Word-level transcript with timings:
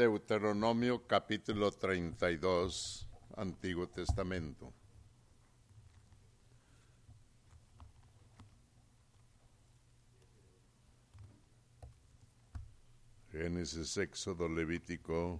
Deuteronomio 0.00 1.06
capítulo 1.06 1.70
32, 1.70 3.06
Antiguo 3.36 3.86
Testamento. 3.86 4.72
Génesis, 13.30 13.98
Éxodo, 13.98 14.48
Levítico, 14.48 15.38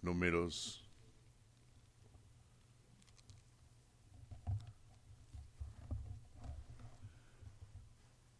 Números. 0.00 0.88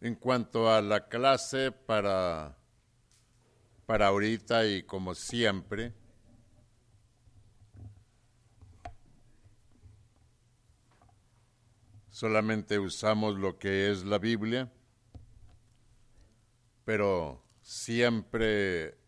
En 0.00 0.14
cuanto 0.14 0.70
a 0.70 0.80
la 0.80 1.08
clase 1.08 1.72
para, 1.72 2.55
para 3.86 4.08
ahorita 4.08 4.66
y 4.66 4.82
como 4.82 5.14
siempre, 5.14 5.92
solamente 12.10 12.80
usamos 12.80 13.38
lo 13.38 13.58
que 13.58 13.90
es 13.90 14.04
la 14.04 14.18
Biblia, 14.18 14.72
pero 16.84 17.44
siempre 17.62 18.98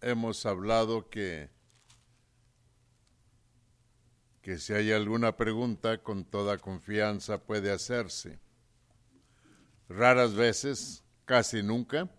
hemos 0.00 0.46
hablado 0.46 1.10
que, 1.10 1.50
que 4.40 4.56
si 4.58 4.72
hay 4.72 4.90
alguna 4.92 5.36
pregunta, 5.36 5.98
con 5.98 6.24
toda 6.24 6.56
confianza 6.56 7.44
puede 7.44 7.70
hacerse. 7.70 8.38
Raras 9.88 10.34
veces, 10.34 11.04
casi 11.26 11.62
nunca, 11.62 12.10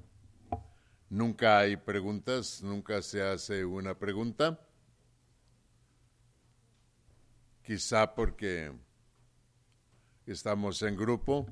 nunca 1.13 1.59
hay 1.59 1.77
preguntas, 1.77 2.62
nunca 2.62 3.02
se 3.02 3.21
hace 3.21 3.63
una 3.63 3.98
pregunta. 3.98 4.59
Quizá 7.63 8.13
porque 8.13 8.74
estamos 10.26 10.82
en 10.82 10.98
grupo 10.98 11.48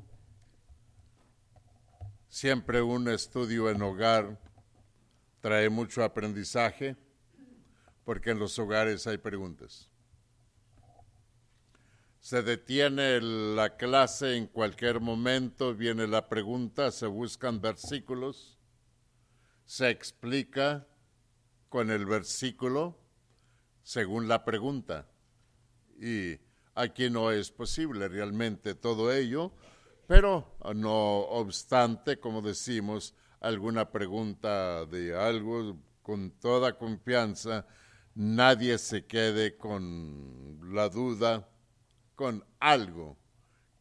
Siempre 2.32 2.82
un 2.82 3.10
estudio 3.10 3.70
en 3.70 3.82
hogar 3.82 4.40
trae 5.42 5.70
mucho 5.70 6.02
aprendizaje 6.02 6.96
porque 8.06 8.30
en 8.30 8.40
los 8.40 8.58
hogares 8.58 9.06
hay 9.06 9.18
preguntas. 9.18 9.90
Se 12.22 12.42
detiene 12.42 13.20
la 13.20 13.76
clase 13.76 14.38
en 14.38 14.48
cualquier 14.48 15.02
momento, 15.02 15.76
viene 15.76 16.08
la 16.08 16.30
pregunta, 16.30 16.90
se 16.92 17.06
buscan 17.06 17.60
versículos, 17.60 18.58
se 19.72 19.90
explica 19.90 20.86
con 21.70 21.92
el 21.92 22.06
versículo 22.06 23.00
según 23.84 24.28
la 24.28 24.44
pregunta. 24.44 25.08
Y 25.98 26.38
aquí 26.76 27.10
no 27.10 27.32
es 27.32 27.52
posible 27.52 28.10
realmente 28.10 28.76
todo 28.76 29.14
ello 29.14 29.54
pero 30.12 30.58
no 30.76 31.20
obstante, 31.20 32.20
como 32.20 32.42
decimos, 32.42 33.16
alguna 33.40 33.92
pregunta 33.92 34.86
de 34.86 35.18
algo 35.18 35.78
con 36.02 36.32
toda 36.32 36.78
confianza, 36.78 37.66
nadie 38.14 38.78
se 38.78 39.06
quede 39.06 39.56
con 39.56 40.60
la 40.74 40.90
duda, 40.90 41.48
con 42.16 42.44
algo 42.60 43.18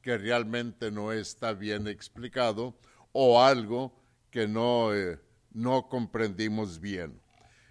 que 0.02 0.18
realmente 0.18 0.92
no 0.92 1.10
está 1.10 1.52
bien 1.52 1.88
explicado 1.88 2.78
o 3.10 3.42
algo 3.42 4.00
que 4.30 4.46
no, 4.46 4.94
eh, 4.94 5.18
no 5.52 5.88
comprendimos 5.88 6.80
bien. 6.80 7.20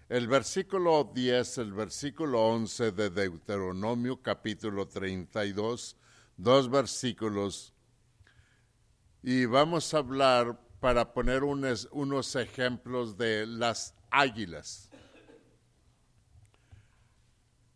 El 0.10 0.28
versículo 0.28 1.12
10, 1.14 1.60
el 1.60 1.74
versículo 1.74 2.48
11 2.48 2.92
de 2.92 3.10
Deuteronomio 3.10 4.22
capítulo 4.22 4.88
32, 4.88 5.96
dos 6.38 6.70
versículos 6.70 7.74
y 9.22 9.46
vamos 9.46 9.94
a 9.94 9.98
hablar 9.98 10.60
para 10.80 11.14
poner 11.14 11.44
unos, 11.44 12.36
ejemplos 12.36 13.18
de 13.18 13.46
las 13.46 13.94
águilas. 14.10 14.90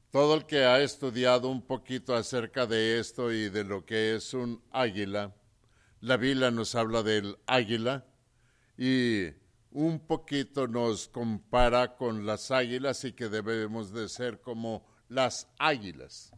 Todo 0.09 0.35
el 0.35 0.45
que 0.45 0.63
ha 0.63 0.79
estudiado 0.81 1.49
un 1.49 1.61
poquito 1.61 2.15
acerca 2.15 2.65
de 2.65 2.99
esto 2.99 3.31
y 3.31 3.49
de 3.49 3.63
lo 3.63 3.85
que 3.85 4.15
es 4.15 4.33
un 4.33 4.61
águila, 4.71 5.35
la 5.99 6.17
Biblia 6.17 6.51
nos 6.51 6.75
habla 6.75 7.03
del 7.03 7.37
águila 7.45 8.05
y 8.77 9.31
un 9.73 9.99
poquito 9.99 10.67
nos 10.67 11.07
compara 11.07 11.95
con 11.97 12.25
las 12.25 12.51
águilas 12.51 13.03
y 13.03 13.13
que 13.13 13.29
debemos 13.29 13.91
de 13.91 14.07
ser 14.07 14.39
como 14.41 14.85
las 15.09 15.49
águilas. 15.59 16.31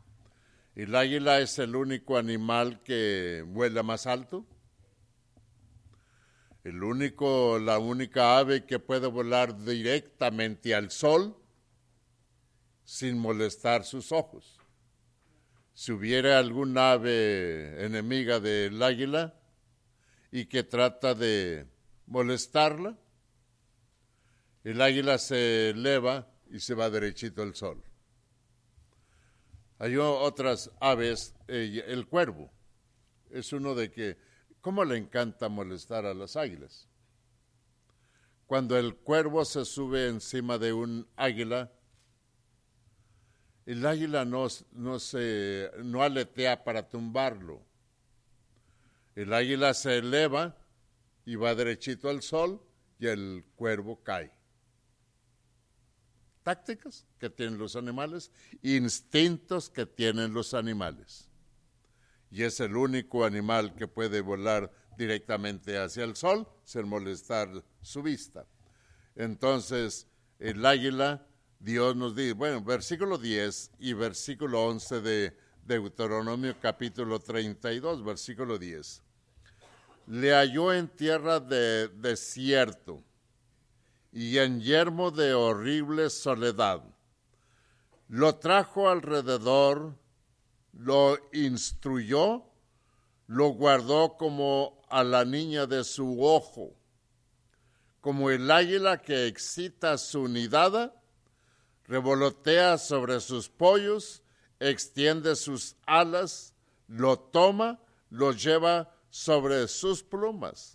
El 0.74 0.96
águila 0.96 1.40
es 1.40 1.60
el 1.60 1.76
único 1.76 2.18
animal 2.18 2.82
que 2.84 3.46
vuela 3.48 3.84
más 3.84 4.08
alto 4.08 4.46
el 6.66 6.84
único, 6.84 7.60
la 7.60 7.78
única 7.78 8.40
ave 8.40 8.66
que 8.66 8.80
puede 8.80 9.06
volar 9.06 9.64
directamente 9.64 10.74
al 10.74 10.90
sol 10.90 11.38
sin 12.84 13.20
molestar 13.20 13.84
sus 13.84 14.12
ojos. 14.12 14.58
Si 15.76 15.92
hubiera 15.92 16.40
algún 16.40 16.76
ave 16.76 17.86
enemiga 17.86 18.40
del 18.40 18.82
águila 18.82 19.40
y 20.32 20.48
que 20.48 20.64
trata 20.64 21.14
de 21.14 21.68
molestarla, 22.08 22.98
el 24.66 24.82
águila 24.82 25.18
se 25.18 25.70
eleva 25.70 26.28
y 26.52 26.60
se 26.60 26.74
va 26.74 26.90
derechito 26.90 27.42
al 27.42 27.56
sol. 27.56 27.82
Hay 29.80 29.96
otras 29.96 30.70
aves, 30.82 31.34
el 31.48 32.06
cuervo, 32.08 32.52
es 33.30 33.54
uno 33.54 33.74
de 33.76 33.92
que 33.92 34.18
¿Cómo 34.66 34.84
le 34.84 34.98
encanta 34.98 35.48
molestar 35.48 36.08
a 36.08 36.16
las 36.16 36.36
águilas? 36.36 36.88
Cuando 38.48 38.76
el 38.80 38.96
cuervo 38.96 39.46
se 39.46 39.64
sube 39.64 40.08
encima 40.08 40.58
de 40.58 40.74
un 40.74 41.08
águila, 41.16 41.72
el 43.68 43.86
águila 43.86 44.26
no, 44.26 44.48
no, 44.72 44.98
se, 44.98 45.70
no 45.84 46.02
aletea 46.02 46.64
para 46.64 46.90
tumbarlo. 46.90 47.62
El 49.14 49.36
águila 49.36 49.72
se 49.76 50.00
eleva 50.00 50.58
y 51.26 51.36
va 51.36 51.54
derechito 51.54 52.10
al 52.10 52.24
sol 52.24 52.60
y 52.98 53.06
el 53.06 53.46
cuervo 53.56 54.02
cae. 54.02 54.32
Tácticas 56.46 57.06
que 57.20 57.30
tienen 57.30 57.58
los 57.58 57.76
animales, 57.76 58.32
instintos 58.62 59.70
que 59.70 59.86
tienen 59.86 60.34
los 60.34 60.54
animales 60.54 61.28
y 62.36 62.44
es 62.44 62.60
el 62.60 62.76
único 62.76 63.24
animal 63.24 63.74
que 63.76 63.88
puede 63.88 64.20
volar 64.20 64.70
directamente 64.98 65.78
hacia 65.78 66.04
el 66.04 66.18
sol 66.18 66.46
sin 66.66 66.86
molestar 66.86 67.50
su 67.82 68.04
vista. 68.04 68.46
Entonces, 69.16 70.06
el 70.38 70.66
águila, 70.66 71.26
Dios 71.60 71.96
nos 71.96 72.14
dice, 72.14 72.34
bueno, 72.34 72.62
versículo 72.62 73.18
10 73.18 73.72
y 73.80 73.94
versículo 73.94 74.66
11 74.66 75.00
de 75.00 75.38
Deuteronomio 75.64 76.60
capítulo 76.60 77.20
32, 77.20 78.04
versículo 78.04 78.58
10. 78.58 79.02
Le 80.08 80.34
halló 80.34 80.74
en 80.74 80.90
tierra 80.90 81.40
de 81.40 81.88
desierto 81.88 83.02
y 84.16 84.38
en 84.38 84.62
yermo 84.62 85.12
de 85.12 85.34
horrible 85.34 86.10
soledad. 86.10 86.82
Lo 88.08 88.36
trajo 88.36 88.88
alrededor 88.88 89.94
lo 90.72 91.18
instruyó, 91.34 92.46
lo 93.28 93.50
guardó 93.50 94.16
como 94.16 94.82
a 94.88 95.04
la 95.04 95.26
niña 95.26 95.66
de 95.66 95.84
su 95.84 96.24
ojo, 96.24 96.74
como 98.00 98.30
el 98.30 98.50
águila 98.50 99.02
que 99.02 99.28
excita 99.28 99.98
su 99.98 100.30
nidada, 100.30 100.96
revolotea 101.84 102.78
sobre 102.78 103.20
sus 103.20 103.50
pollos, 103.50 104.24
extiende 104.62 105.36
sus 105.36 105.76
alas, 105.86 106.54
lo 106.88 107.20
toma, 107.20 107.82
lo 108.10 108.32
lleva 108.32 108.96
sobre 109.10 109.68
sus 109.68 110.04
plumas. 110.04 110.75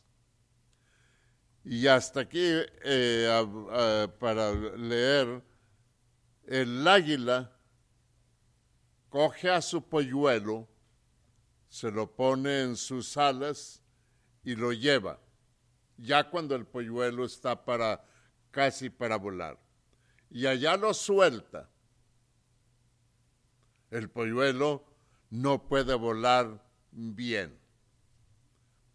Y 1.65 1.87
hasta 1.87 2.21
aquí, 2.21 2.41
eh, 2.85 4.09
para 4.19 4.53
leer, 4.53 5.43
el 6.47 6.87
águila 6.89 7.53
coge 9.11 9.51
a 9.51 9.61
su 9.61 9.83
polluelo, 9.83 10.67
se 11.69 11.91
lo 11.91 12.11
pone 12.11 12.62
en 12.62 12.77
sus 12.77 13.17
alas 13.17 13.83
y 14.43 14.57
lo 14.57 14.73
lleva, 14.73 15.21
ya 15.97 16.29
cuando 16.31 16.57
el 16.57 16.67
polluelo 16.67 17.25
está 17.25 17.65
para 17.65 18.05
casi 18.51 18.89
para 18.89 19.17
volar. 19.17 19.59
Y 20.31 20.47
allá 20.47 20.77
lo 20.77 20.95
suelta. 20.95 21.69
El 23.91 24.09
polluelo 24.09 24.85
no 25.29 25.67
puede 25.69 25.95
volar 25.95 26.65
bien, 26.91 27.59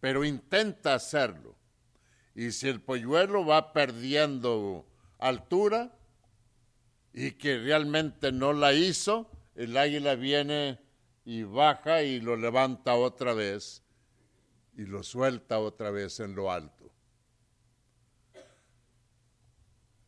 pero 0.00 0.24
intenta 0.24 0.94
hacerlo. 0.94 1.55
Y 2.36 2.52
si 2.52 2.68
el 2.68 2.82
polluelo 2.82 3.46
va 3.46 3.72
perdiendo 3.72 4.84
altura 5.18 5.90
y 7.14 7.30
que 7.32 7.58
realmente 7.58 8.30
no 8.30 8.52
la 8.52 8.74
hizo, 8.74 9.30
el 9.54 9.74
águila 9.74 10.16
viene 10.16 10.78
y 11.24 11.44
baja 11.44 12.02
y 12.02 12.20
lo 12.20 12.36
levanta 12.36 12.94
otra 12.94 13.32
vez 13.32 13.82
y 14.76 14.84
lo 14.84 15.02
suelta 15.02 15.58
otra 15.58 15.90
vez 15.90 16.20
en 16.20 16.34
lo 16.34 16.52
alto. 16.52 16.90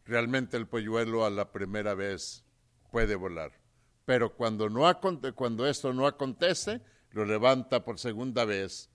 Realmente 0.05 0.59
el 0.59 0.67
polluelo 0.67 1.25
a 1.25 1.31
la 1.31 1.51
primera 1.51 1.95
vez 1.95 2.45
puede 2.91 3.15
volar, 3.15 3.53
pero 4.05 4.35
cuando, 4.35 4.69
no 4.69 4.85
cuando 5.35 5.67
esto 5.67 5.95
no 5.95 6.07
acontece, 6.07 6.83
lo 7.13 7.25
levanta 7.25 7.87
por 7.87 7.99
segunda 7.99 8.45
vez 8.45 8.91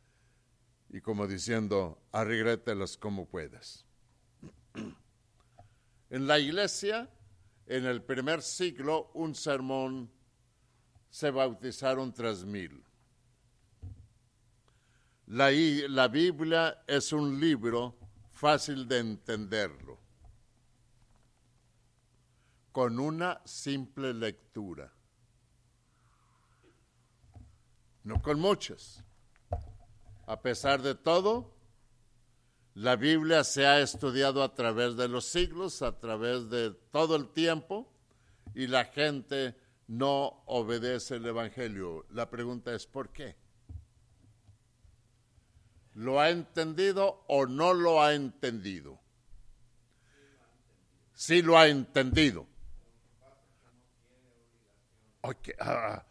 y 0.94 1.02
como 1.02 1.26
diciendo, 1.26 2.00
arreglételas 2.12 2.96
como 2.98 3.26
puedas. 3.26 3.86
En 6.12 6.28
la 6.28 6.38
iglesia, 6.38 7.10
en 7.66 7.88
el 7.88 8.04
primer 8.04 8.44
siglo, 8.44 9.10
un 9.16 9.34
sermón 9.34 10.12
se 11.10 11.32
bautizaron 11.32 12.14
tres 12.14 12.46
mil. 12.46 12.84
La, 15.26 15.50
la 15.50 16.08
Biblia 16.08 16.84
es 16.86 17.12
un 17.12 17.40
libro 17.40 17.98
fácil 18.32 18.88
de 18.88 19.00
entenderlo, 19.00 19.98
con 22.72 23.00
una 23.00 23.42
simple 23.44 24.14
lectura, 24.14 24.94
no 28.04 28.22
con 28.22 28.40
muchas. 28.40 29.04
A 30.26 30.42
pesar 30.42 30.82
de 30.82 30.96
todo, 30.96 31.54
la 32.76 32.96
Biblia 32.96 33.44
se 33.44 33.68
ha 33.68 33.82
estudiado 33.82 34.42
a 34.42 34.56
través 34.56 34.96
de 34.96 35.08
los 35.08 35.26
siglos, 35.26 35.82
a 35.82 36.00
través 36.00 36.50
de 36.50 36.72
todo 36.92 37.16
el 37.16 37.30
tiempo, 37.30 37.92
y 38.56 38.68
la 38.68 38.86
gente 38.86 39.56
no 39.88 40.44
obedece 40.46 41.16
el 41.16 41.26
Evangelio. 41.26 42.06
La 42.10 42.30
pregunta 42.30 42.74
es, 42.74 42.88
¿por 42.88 43.10
qué? 43.10 43.36
¿Lo 45.94 46.20
ha 46.20 46.30
entendido 46.30 47.26
o 47.28 47.46
no 47.46 47.74
lo 47.74 48.02
ha 48.02 48.14
entendido? 48.14 49.00
Sí 51.14 51.42
lo 51.42 51.58
ha 51.58 51.68
entendido. 51.68 52.48
Ah, 55.60 56.06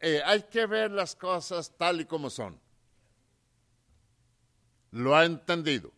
eh, 0.00 0.22
hay 0.24 0.42
que 0.44 0.66
ver 0.66 0.90
las 0.90 1.16
cosas 1.16 1.76
tal 1.76 2.00
y 2.00 2.04
como 2.04 2.30
son 2.30 2.65
lo 4.96 5.14
ha 5.14 5.26
entendido. 5.26 5.92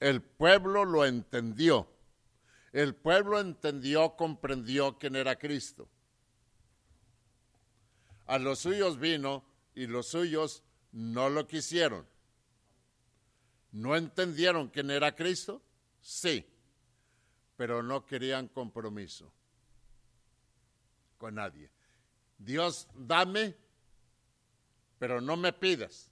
El 0.00 0.20
pueblo 0.20 0.84
lo 0.84 1.06
entendió. 1.06 1.88
El 2.72 2.94
pueblo 2.94 3.40
entendió, 3.40 4.16
comprendió 4.16 4.98
quién 4.98 5.16
era 5.16 5.36
Cristo. 5.36 5.88
A 8.26 8.38
los 8.38 8.60
suyos 8.60 8.98
vino 8.98 9.44
y 9.74 9.86
los 9.86 10.08
suyos 10.08 10.62
no 10.92 11.30
lo 11.30 11.46
quisieron. 11.46 12.06
¿No 13.72 13.96
entendieron 13.96 14.68
quién 14.68 14.90
era 14.90 15.16
Cristo? 15.16 15.62
Sí, 16.02 16.46
pero 17.56 17.82
no 17.82 18.04
querían 18.04 18.48
compromiso 18.48 19.32
con 21.16 21.34
nadie. 21.36 21.70
Dios, 22.36 22.88
dame, 22.94 23.56
pero 24.98 25.20
no 25.20 25.36
me 25.36 25.52
pidas. 25.52 26.09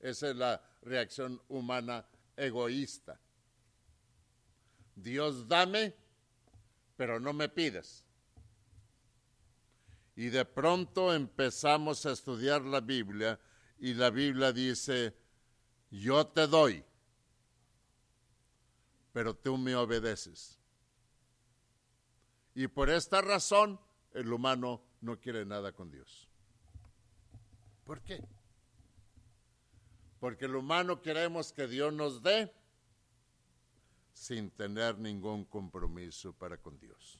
Esa 0.00 0.30
es 0.30 0.36
la 0.36 0.62
reacción 0.82 1.40
humana 1.48 2.04
egoísta. 2.36 3.20
Dios 4.94 5.46
dame, 5.46 5.94
pero 6.96 7.20
no 7.20 7.32
me 7.32 7.48
pides. 7.48 8.04
Y 10.16 10.28
de 10.28 10.44
pronto 10.44 11.14
empezamos 11.14 12.04
a 12.06 12.12
estudiar 12.12 12.62
la 12.62 12.80
Biblia 12.80 13.38
y 13.78 13.94
la 13.94 14.10
Biblia 14.10 14.52
dice, 14.52 15.14
yo 15.90 16.26
te 16.26 16.46
doy, 16.46 16.84
pero 19.12 19.34
tú 19.34 19.56
me 19.56 19.74
obedeces. 19.74 20.58
Y 22.54 22.68
por 22.68 22.90
esta 22.90 23.22
razón 23.22 23.80
el 24.12 24.32
humano 24.32 24.82
no 25.00 25.18
quiere 25.18 25.46
nada 25.46 25.72
con 25.72 25.90
Dios. 25.90 26.28
¿Por 27.84 28.02
qué? 28.02 28.22
Porque 30.20 30.44
el 30.44 30.54
humano 30.54 31.00
queremos 31.00 31.50
que 31.50 31.66
Dios 31.66 31.92
nos 31.94 32.22
dé 32.22 32.52
sin 34.12 34.50
tener 34.50 34.98
ningún 34.98 35.46
compromiso 35.46 36.34
para 36.34 36.58
con 36.58 36.78
Dios. 36.78 37.18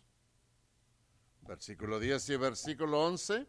Versículo 1.41 1.99
10 1.99 2.29
y 2.29 2.37
versículo 2.37 3.02
11. 3.06 3.47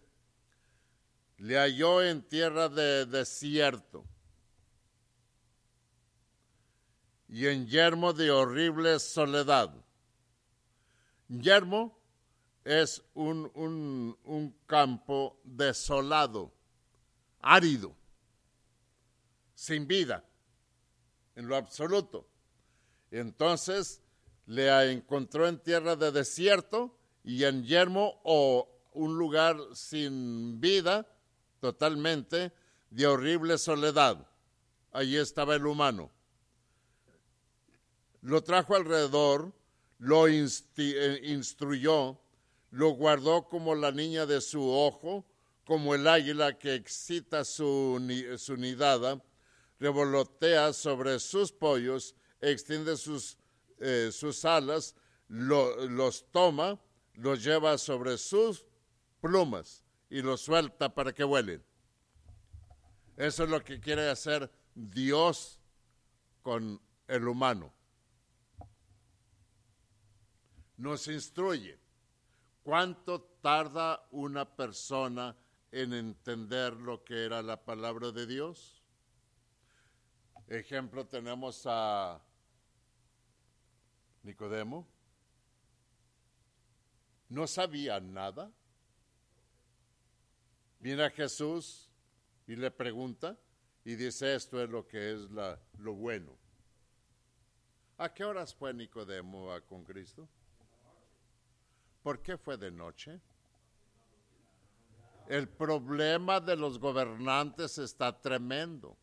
Le 1.39 1.57
halló 1.57 2.01
en 2.01 2.21
tierra 2.21 2.69
de 2.69 3.06
desierto 3.06 4.06
y 7.27 7.47
en 7.47 7.68
yermo 7.68 8.13
de 8.13 8.31
horrible 8.31 9.00
soledad. 9.00 9.74
Yermo 11.27 12.00
es 12.63 13.04
un, 13.13 13.51
un, 13.54 14.18
un 14.24 14.56
campo 14.65 15.42
desolado, 15.44 16.54
árido 17.42 18.00
sin 19.61 19.85
vida, 19.85 20.25
en 21.35 21.47
lo 21.47 21.55
absoluto. 21.55 22.27
Entonces 23.11 24.01
le 24.47 24.91
encontró 24.91 25.47
en 25.47 25.59
tierra 25.59 25.95
de 25.95 26.11
desierto 26.11 26.97
y 27.23 27.43
en 27.43 27.63
yermo 27.63 28.19
o 28.23 28.67
un 28.93 29.19
lugar 29.19 29.55
sin 29.75 30.59
vida 30.59 31.07
totalmente, 31.59 32.51
de 32.89 33.05
horrible 33.05 33.59
soledad. 33.59 34.27
Allí 34.91 35.17
estaba 35.17 35.55
el 35.55 35.67
humano. 35.67 36.09
Lo 38.21 38.43
trajo 38.43 38.75
alrededor, 38.75 39.53
lo 39.99 40.27
eh, 40.27 41.21
instruyó, 41.23 42.19
lo 42.71 42.89
guardó 42.89 43.47
como 43.47 43.75
la 43.75 43.91
niña 43.91 44.25
de 44.25 44.41
su 44.41 44.67
ojo, 44.67 45.23
como 45.65 45.93
el 45.93 46.07
águila 46.07 46.57
que 46.57 46.73
excita 46.73 47.45
su, 47.45 48.01
su 48.39 48.57
nidada, 48.57 49.21
revolotea 49.81 50.74
sobre 50.74 51.19
sus 51.19 51.51
pollos, 51.51 52.16
extiende 52.39 52.95
sus, 52.95 53.38
eh, 53.80 54.10
sus 54.12 54.45
alas, 54.45 54.95
los 55.28 56.31
toma, 56.31 56.80
los 57.16 57.44
lleva 57.44 57.78
sobre 57.80 58.18
sus 58.19 58.64
plumas 59.19 59.83
y 60.07 60.21
los 60.21 60.42
suelta 60.42 60.94
para 60.94 61.11
que 61.11 61.23
vuelen. 61.23 61.64
Eso 63.18 63.44
es 63.44 63.50
lo 63.50 63.64
que 63.64 63.80
quiere 63.80 64.07
hacer 64.07 64.52
Dios 64.76 65.59
con 66.44 66.80
el 67.07 67.28
humano. 67.28 67.73
Nos 70.78 71.07
instruye. 71.07 71.80
¿Cuánto 72.61 73.21
tarda 73.42 74.07
una 74.11 74.45
persona 74.45 75.35
en 75.71 75.94
entender 75.94 76.73
lo 76.73 77.04
que 77.04 77.26
era 77.26 77.42
la 77.42 77.66
palabra 77.66 78.11
de 78.11 78.28
Dios? 78.28 78.81
Ejemplo, 80.51 81.05
tenemos 81.05 81.63
a 81.65 82.19
Nicodemo. 84.21 84.85
No 87.29 87.47
sabía 87.47 88.01
nada. 88.01 88.51
Viene 90.81 91.05
a 91.05 91.09
Jesús 91.09 91.89
y 92.47 92.57
le 92.57 92.69
pregunta 92.69 93.37
y 93.85 93.95
dice 93.95 94.35
esto 94.35 94.61
es 94.61 94.69
lo 94.69 94.85
que 94.85 95.13
es 95.13 95.31
la, 95.31 95.57
lo 95.77 95.93
bueno. 95.93 96.35
¿A 97.97 98.13
qué 98.13 98.25
horas 98.25 98.53
fue 98.53 98.73
Nicodemo 98.73 99.51
con 99.69 99.85
Cristo? 99.85 100.27
¿Por 102.03 102.21
qué 102.21 102.37
fue 102.37 102.57
de 102.57 102.71
noche? 102.71 103.21
El 105.29 105.47
problema 105.47 106.41
de 106.41 106.57
los 106.57 106.77
gobernantes 106.77 107.77
está 107.77 108.19
tremendo. 108.19 108.97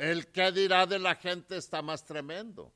El 0.00 0.28
que 0.28 0.50
dirá 0.50 0.86
de 0.86 0.98
la 0.98 1.14
gente 1.14 1.58
está 1.58 1.82
más 1.82 2.06
tremendo. 2.06 2.72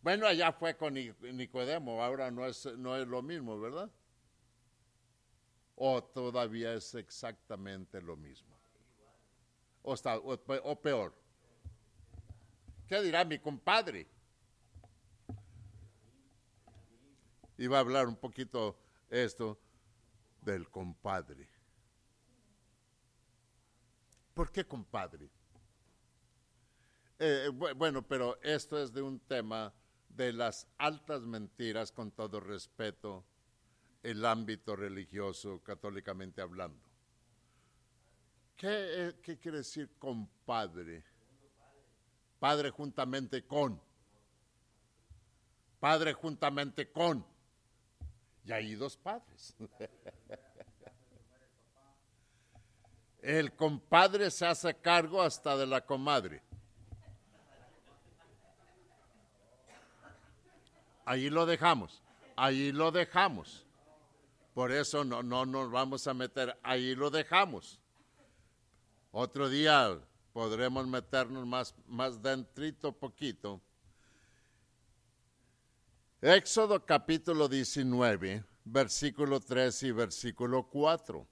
Bueno, 0.00 0.26
allá 0.26 0.50
fue 0.50 0.74
con 0.78 0.94
Nicodemo, 0.94 2.02
ahora 2.02 2.30
no 2.30 2.46
es, 2.46 2.64
no 2.78 2.96
es 2.96 3.06
lo 3.06 3.20
mismo, 3.20 3.60
¿verdad? 3.60 3.90
O 5.76 6.02
todavía 6.02 6.72
es 6.72 6.94
exactamente 6.94 8.00
lo 8.00 8.16
mismo. 8.16 8.56
O, 9.82 9.92
o 9.92 10.80
peor. 10.80 11.14
¿Qué 12.88 13.02
dirá 13.02 13.26
mi 13.26 13.38
compadre? 13.38 14.08
Iba 17.58 17.76
a 17.76 17.80
hablar 17.80 18.06
un 18.06 18.16
poquito 18.16 18.74
esto 19.10 19.60
del 20.40 20.70
compadre. 20.70 21.59
¿Por 24.40 24.50
qué 24.50 24.64
compadre? 24.64 25.28
Eh, 27.18 27.50
bueno, 27.76 28.00
pero 28.00 28.40
esto 28.40 28.82
es 28.82 28.90
de 28.90 29.02
un 29.02 29.20
tema 29.20 29.70
de 30.08 30.32
las 30.32 30.66
altas 30.78 31.20
mentiras, 31.26 31.92
con 31.92 32.10
todo 32.10 32.40
respeto, 32.40 33.22
el 34.02 34.24
ámbito 34.24 34.74
religioso, 34.74 35.62
católicamente 35.62 36.40
hablando. 36.40 36.80
¿Qué, 38.56 38.68
eh, 39.08 39.20
qué 39.22 39.38
quiere 39.38 39.58
decir 39.58 39.90
compadre? 39.98 41.04
Padre 42.38 42.70
juntamente 42.70 43.46
con. 43.46 43.78
Padre 45.78 46.14
juntamente 46.14 46.90
con. 46.90 47.26
Y 48.46 48.52
hay 48.52 48.74
dos 48.74 48.96
padres. 48.96 49.54
El 53.22 53.52
compadre 53.54 54.30
se 54.30 54.46
hace 54.46 54.74
cargo 54.74 55.20
hasta 55.22 55.56
de 55.56 55.66
la 55.66 55.84
comadre. 55.84 56.42
Ahí 61.04 61.28
lo 61.28 61.44
dejamos, 61.44 62.02
ahí 62.36 62.72
lo 62.72 62.90
dejamos. 62.90 63.66
Por 64.54 64.72
eso 64.72 65.04
no, 65.04 65.22
no 65.22 65.44
nos 65.44 65.70
vamos 65.70 66.06
a 66.06 66.14
meter, 66.14 66.58
ahí 66.62 66.94
lo 66.94 67.10
dejamos. 67.10 67.80
Otro 69.12 69.48
día 69.48 69.98
podremos 70.32 70.86
meternos 70.86 71.46
más, 71.46 71.74
más 71.86 72.22
dentrito 72.22 72.92
poquito. 72.92 73.60
Éxodo 76.20 76.84
capítulo 76.84 77.48
19, 77.48 78.44
versículo 78.64 79.40
3 79.40 79.82
y 79.84 79.92
versículo 79.92 80.68
4. 80.68 81.26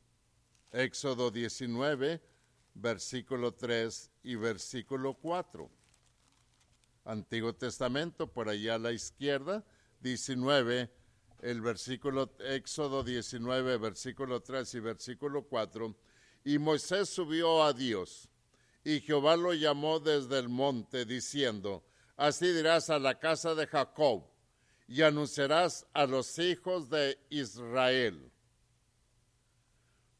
Éxodo 0.72 1.30
19, 1.30 2.20
versículo 2.74 3.54
3 3.54 4.10
y 4.24 4.34
versículo 4.34 5.14
4. 5.14 5.70
Antiguo 7.04 7.54
Testamento, 7.54 8.30
por 8.30 8.50
allá 8.50 8.74
a 8.74 8.78
la 8.78 8.92
izquierda, 8.92 9.64
19, 10.00 10.90
el 11.40 11.60
versículo, 11.62 12.34
Éxodo 12.40 13.02
19, 13.02 13.78
versículo 13.78 14.42
3 14.42 14.74
y 14.74 14.80
versículo 14.80 15.44
4. 15.44 15.96
Y 16.44 16.58
Moisés 16.58 17.08
subió 17.08 17.64
a 17.64 17.72
Dios, 17.72 18.28
y 18.84 19.00
Jehová 19.00 19.36
lo 19.36 19.54
llamó 19.54 20.00
desde 20.00 20.38
el 20.38 20.50
monte, 20.50 21.06
diciendo, 21.06 21.82
Así 22.16 22.52
dirás 22.52 22.90
a 22.90 22.98
la 22.98 23.18
casa 23.18 23.54
de 23.54 23.66
Jacob, 23.66 24.24
y 24.86 25.00
anunciarás 25.00 25.86
a 25.94 26.04
los 26.04 26.38
hijos 26.38 26.90
de 26.90 27.18
Israel 27.30 28.30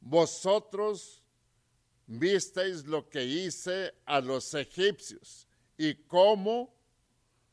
vosotros 0.09 1.23
visteis 2.07 2.87
lo 2.87 3.09
que 3.09 3.25
hice 3.25 3.95
a 4.07 4.21
los 4.21 4.55
egipcios 4.55 5.47
y 5.77 5.95
cómo 5.95 6.75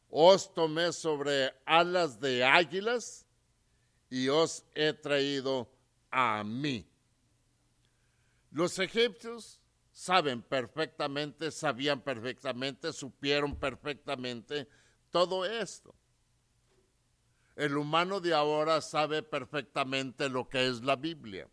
os 0.10 0.54
tomé 0.54 0.94
sobre 0.94 1.54
alas 1.66 2.20
de 2.20 2.46
águilas 2.46 3.26
y 4.10 4.30
os 4.30 4.64
he 4.74 4.94
traído 4.94 5.70
a 6.10 6.44
mí. 6.46 6.88
Los 8.52 8.80
egipcios 8.80 9.60
saben 9.92 10.42
perfectamente, 10.42 11.52
sabían 11.52 12.00
perfectamente, 12.00 12.94
supieron 12.94 13.60
perfectamente 13.60 14.70
todo 15.12 15.44
esto. 15.44 15.94
El 17.58 17.76
humano 17.76 18.22
de 18.22 18.34
ahora 18.34 18.80
sabe 18.80 19.24
perfectamente 19.24 20.30
lo 20.30 20.48
que 20.48 20.68
es 20.68 20.82
la 20.82 20.96
Biblia 20.96 21.50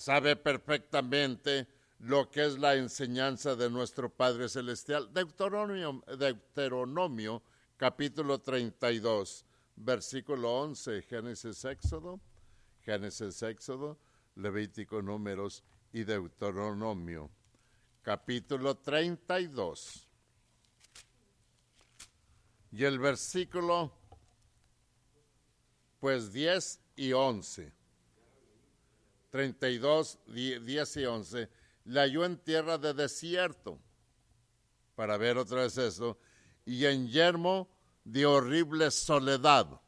sabe 0.00 0.34
perfectamente 0.34 1.68
lo 1.98 2.30
que 2.30 2.46
es 2.46 2.58
la 2.58 2.74
enseñanza 2.74 3.54
de 3.54 3.68
nuestro 3.68 4.08
Padre 4.08 4.48
Celestial. 4.48 5.12
Deuteronomio, 5.12 6.02
Deuteronomio 6.18 7.42
capítulo 7.76 8.40
32, 8.40 9.44
versículo 9.76 10.58
11, 10.62 11.02
Génesis 11.02 11.66
Éxodo, 11.66 12.18
Génesis 12.80 13.42
Éxodo, 13.42 13.98
Levítico 14.36 15.02
Números 15.02 15.62
y 15.92 16.04
Deuteronomio, 16.04 17.30
capítulo 18.00 18.76
32. 18.76 20.08
Y 22.72 22.84
el 22.84 22.98
versículo, 22.98 23.92
pues 26.00 26.32
10 26.32 26.80
y 26.96 27.12
11. 27.12 27.79
32, 29.30 30.18
10 30.26 30.96
y 30.96 31.04
11, 31.04 31.48
la 31.84 32.02
halló 32.02 32.24
en 32.24 32.36
tierra 32.38 32.78
de 32.78 32.94
desierto, 32.94 33.78
para 34.94 35.16
ver 35.16 35.38
otra 35.38 35.62
vez 35.62 35.78
eso, 35.78 36.18
y 36.64 36.84
en 36.84 37.08
yermo 37.08 37.68
de 38.04 38.26
horrible 38.26 38.90
soledad. 38.90 39.80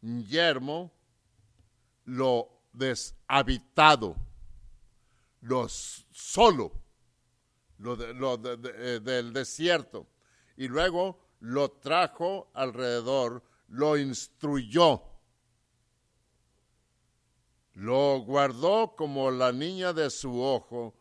Yermo, 0.00 0.92
lo 2.04 2.50
deshabitado, 2.72 4.16
lo 5.40 5.66
solo, 5.68 6.72
lo, 7.78 8.38
eh, 8.44 9.00
del 9.02 9.32
desierto. 9.32 10.06
Y 10.56 10.68
luego 10.68 11.18
lo 11.40 11.70
trajo 11.70 12.50
alrededor, 12.52 13.42
lo 13.68 13.96
instruyó 13.96 15.13
lo 17.74 18.20
guardó 18.20 18.94
como 18.96 19.30
la 19.30 19.52
niña 19.52 19.92
de 19.92 20.08
su 20.10 20.40
ojo, 20.40 20.94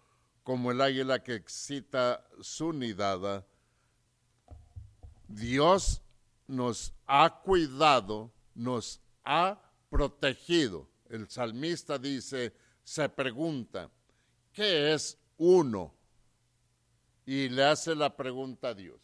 como 0.43 0.71
el 0.71 0.81
águila 0.81 1.23
que 1.23 1.35
excita 1.35 2.25
su 2.41 2.73
nidada. 2.73 3.45
Dios 5.27 6.01
nos 6.47 6.93
ha 7.05 7.41
cuidado, 7.43 8.31
nos 8.55 8.99
ha 9.23 9.61
protegido. 9.89 10.89
El 11.09 11.29
salmista 11.29 11.97
dice, 11.99 12.53
se 12.83 13.07
pregunta, 13.07 13.89
¿qué 14.51 14.93
es 14.93 15.17
uno? 15.37 15.93
Y 17.25 17.49
le 17.49 17.63
hace 17.63 17.95
la 17.95 18.15
pregunta 18.15 18.69
a 18.69 18.73
Dios. 18.73 18.99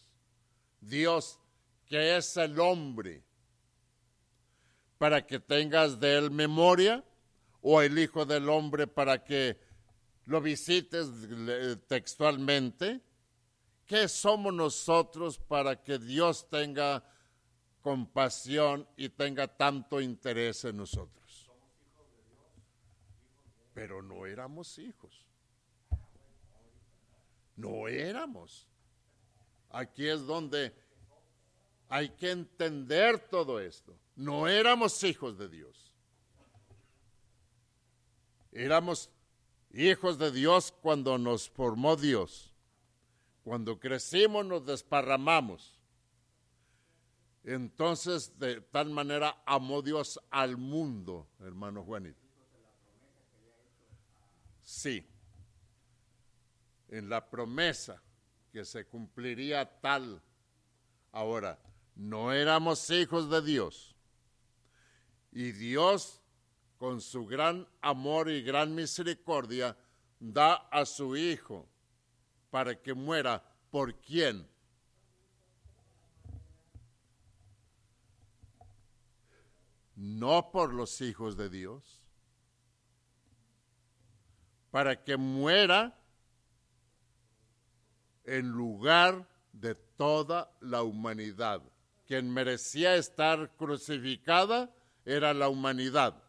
Dios, 0.82 1.40
¿qué 1.86 2.18
es 2.18 2.36
el 2.36 2.60
hombre? 2.60 3.24
Para 4.98 5.26
que 5.26 5.40
tengas 5.40 6.00
de 6.00 6.18
él 6.18 6.32
memoria 6.32 7.04
o 7.62 7.82
el 7.82 7.98
Hijo 7.98 8.26
del 8.26 8.50
Hombre 8.50 8.88
para 8.88 9.24
que 9.24 9.60
lo 10.26 10.42
visites 10.42 11.10
textualmente? 11.88 13.02
¿Qué 13.86 14.08
somos 14.08 14.54
nosotros 14.54 15.40
para 15.40 15.82
que 15.82 15.98
Dios 15.98 16.48
tenga 16.50 17.04
compasión 17.82 18.88
y 18.96 19.10
tenga 19.10 19.48
tanto 19.48 20.00
interés 20.00 20.64
en 20.66 20.78
nosotros? 20.78 21.50
Pero 23.74 24.02
no 24.02 24.26
éramos 24.26 24.78
hijos. 24.78 25.26
No 27.56 27.88
éramos. 27.88 28.68
Aquí 29.72 30.08
es 30.08 30.26
donde 30.26 30.74
hay 31.90 32.10
que 32.10 32.32
entender 32.32 33.20
todo 33.30 33.60
esto. 33.60 33.98
No 34.16 34.48
éramos 34.48 35.04
hijos 35.04 35.38
de 35.38 35.50
Dios. 35.50 35.89
Éramos 38.60 39.10
hijos 39.72 40.18
de 40.18 40.32
Dios 40.32 40.74
cuando 40.82 41.18
nos 41.18 41.50
formó 41.50 41.96
Dios. 41.96 42.54
Cuando 43.46 43.80
crecimos 43.80 44.46
nos 44.46 44.66
desparramamos. 44.66 45.80
Entonces, 47.46 48.38
de 48.38 48.60
tal 48.60 48.90
manera 48.90 49.42
amó 49.46 49.82
Dios 49.82 50.20
al 50.30 50.58
mundo, 50.58 51.26
hermano 51.40 51.86
Juanito. 51.86 52.20
Sí, 54.62 55.08
en 56.90 57.08
la 57.08 57.30
promesa 57.30 58.04
que 58.52 58.66
se 58.66 58.86
cumpliría 58.86 59.80
tal. 59.80 60.22
Ahora, 61.14 61.58
no 61.96 62.34
éramos 62.34 62.90
hijos 62.90 63.30
de 63.30 63.42
Dios. 63.42 63.96
Y 65.32 65.54
Dios 65.54 66.19
con 66.80 67.02
su 67.02 67.26
gran 67.26 67.68
amor 67.82 68.32
y 68.32 68.42
gran 68.42 68.74
misericordia, 68.74 69.76
da 70.18 70.54
a 70.72 70.86
su 70.86 71.16
Hijo 71.18 71.68
para 72.50 72.82
que 72.82 72.94
muera 72.94 73.44
por 73.70 73.94
quién. 73.96 74.48
No 79.98 80.50
por 80.52 80.74
los 80.74 81.02
hijos 81.02 81.36
de 81.36 81.50
Dios, 81.50 82.02
para 84.72 85.04
que 85.04 85.18
muera 85.18 86.00
en 88.24 88.48
lugar 88.48 89.28
de 89.52 89.76
toda 89.76 90.50
la 90.62 90.84
humanidad. 90.84 91.62
Quien 92.08 92.32
merecía 92.34 92.96
estar 92.96 93.54
crucificada 93.58 94.74
era 95.04 95.34
la 95.34 95.50
humanidad 95.50 96.29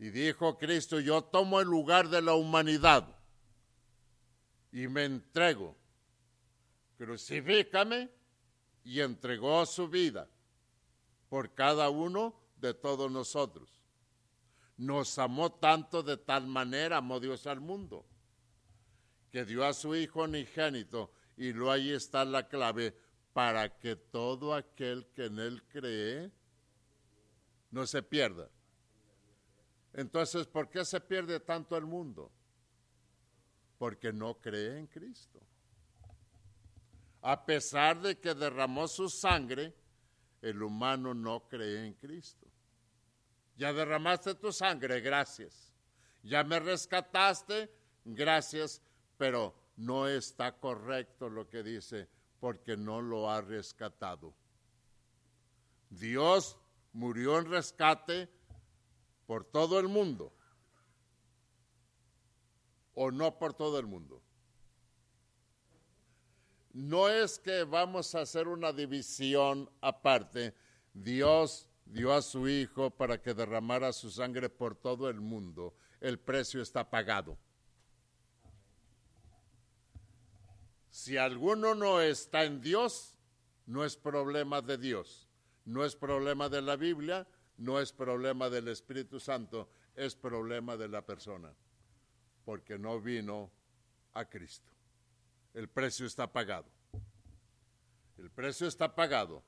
y 0.00 0.08
dijo 0.10 0.58
Cristo, 0.58 0.98
yo 0.98 1.22
tomo 1.22 1.60
el 1.60 1.68
lugar 1.68 2.08
de 2.08 2.22
la 2.22 2.34
humanidad 2.34 3.06
y 4.72 4.88
me 4.88 5.04
entrego 5.04 5.76
crucifícame 6.96 8.10
y 8.82 9.00
entregó 9.00 9.64
su 9.66 9.88
vida 9.88 10.28
por 11.28 11.54
cada 11.54 11.90
uno 11.90 12.34
de 12.56 12.74
todos 12.74 13.10
nosotros. 13.10 13.70
Nos 14.78 15.18
amó 15.18 15.52
tanto 15.52 16.02
de 16.02 16.16
tal 16.16 16.46
manera, 16.46 16.98
amó 16.98 17.20
Dios 17.20 17.46
al 17.46 17.60
mundo, 17.60 18.06
que 19.30 19.44
dio 19.44 19.64
a 19.64 19.72
su 19.72 19.94
Hijo 19.94 20.24
unigénito, 20.24 21.12
y 21.36 21.52
luego 21.52 21.72
ahí 21.72 21.90
está 21.90 22.24
la 22.24 22.48
clave, 22.48 22.94
para 23.32 23.78
que 23.78 23.96
todo 23.96 24.54
aquel 24.54 25.06
que 25.14 25.26
en 25.26 25.38
Él 25.38 25.62
cree 25.68 26.30
no 27.70 27.86
se 27.86 28.02
pierda. 28.02 28.50
Entonces, 29.92 30.46
¿por 30.46 30.68
qué 30.68 30.84
se 30.84 31.00
pierde 31.00 31.40
tanto 31.40 31.76
el 31.76 31.84
mundo? 31.84 32.30
Porque 33.78 34.12
no 34.12 34.34
cree 34.34 34.78
en 34.78 34.86
Cristo. 34.86 35.40
A 37.22 37.44
pesar 37.44 38.00
de 38.00 38.18
que 38.18 38.34
derramó 38.34 38.88
su 38.88 39.08
sangre, 39.08 39.74
el 40.42 40.62
humano 40.62 41.12
no 41.12 41.48
cree 41.48 41.86
en 41.86 41.94
Cristo. 41.94 42.46
Ya 43.56 43.72
derramaste 43.72 44.34
tu 44.36 44.52
sangre, 44.52 45.00
gracias. 45.00 45.72
Ya 46.22 46.44
me 46.44 46.60
rescataste, 46.60 47.70
gracias, 48.04 48.80
pero 49.18 49.54
no 49.76 50.08
está 50.08 50.52
correcto 50.58 51.28
lo 51.28 51.48
que 51.48 51.62
dice 51.62 52.08
porque 52.38 52.76
no 52.76 53.02
lo 53.02 53.30
ha 53.30 53.40
rescatado. 53.42 54.34
Dios 55.90 56.56
murió 56.92 57.38
en 57.38 57.50
rescate 57.50 58.30
por 59.30 59.44
todo 59.44 59.78
el 59.78 59.86
mundo 59.86 60.32
o 62.94 63.12
no 63.12 63.38
por 63.38 63.54
todo 63.54 63.78
el 63.78 63.86
mundo. 63.86 64.20
No 66.72 67.08
es 67.08 67.38
que 67.38 67.62
vamos 67.62 68.16
a 68.16 68.22
hacer 68.22 68.48
una 68.48 68.72
división 68.72 69.70
aparte. 69.80 70.52
Dios 70.92 71.68
dio 71.84 72.12
a 72.12 72.22
su 72.22 72.48
Hijo 72.48 72.90
para 72.90 73.22
que 73.22 73.32
derramara 73.32 73.92
su 73.92 74.10
sangre 74.10 74.48
por 74.48 74.74
todo 74.74 75.08
el 75.08 75.20
mundo. 75.20 75.76
El 76.00 76.18
precio 76.18 76.60
está 76.60 76.90
pagado. 76.90 77.38
Si 80.90 81.16
alguno 81.16 81.76
no 81.76 82.00
está 82.00 82.42
en 82.42 82.60
Dios, 82.60 83.14
no 83.64 83.84
es 83.84 83.96
problema 83.96 84.60
de 84.60 84.76
Dios, 84.76 85.28
no 85.64 85.84
es 85.84 85.94
problema 85.94 86.48
de 86.48 86.62
la 86.62 86.74
Biblia, 86.74 87.28
no 87.60 87.78
es 87.78 87.92
problema 87.92 88.48
del 88.48 88.68
Espíritu 88.68 89.20
Santo, 89.20 89.68
es 89.94 90.16
problema 90.16 90.78
de 90.78 90.88
la 90.88 91.04
persona, 91.04 91.52
porque 92.44 92.78
no 92.78 93.00
vino 93.00 93.50
a 94.14 94.24
Cristo. 94.24 94.72
El 95.52 95.68
precio 95.68 96.06
está 96.06 96.32
pagado. 96.32 96.70
El 98.16 98.30
precio 98.30 98.66
está 98.66 98.94
pagado. 98.94 99.42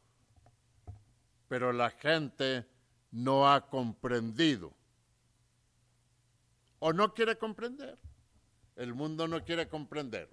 Pero 1.49 1.73
la 1.73 1.89
gente 1.91 2.67
no 3.11 3.51
ha 3.51 3.69
comprendido. 3.69 4.75
O 6.81 6.93
no 6.93 7.15
quiere 7.15 7.39
comprender. 7.39 7.99
El 8.77 8.93
mundo 8.93 9.27
no 9.27 9.43
quiere 9.43 9.69
comprender 9.69 10.29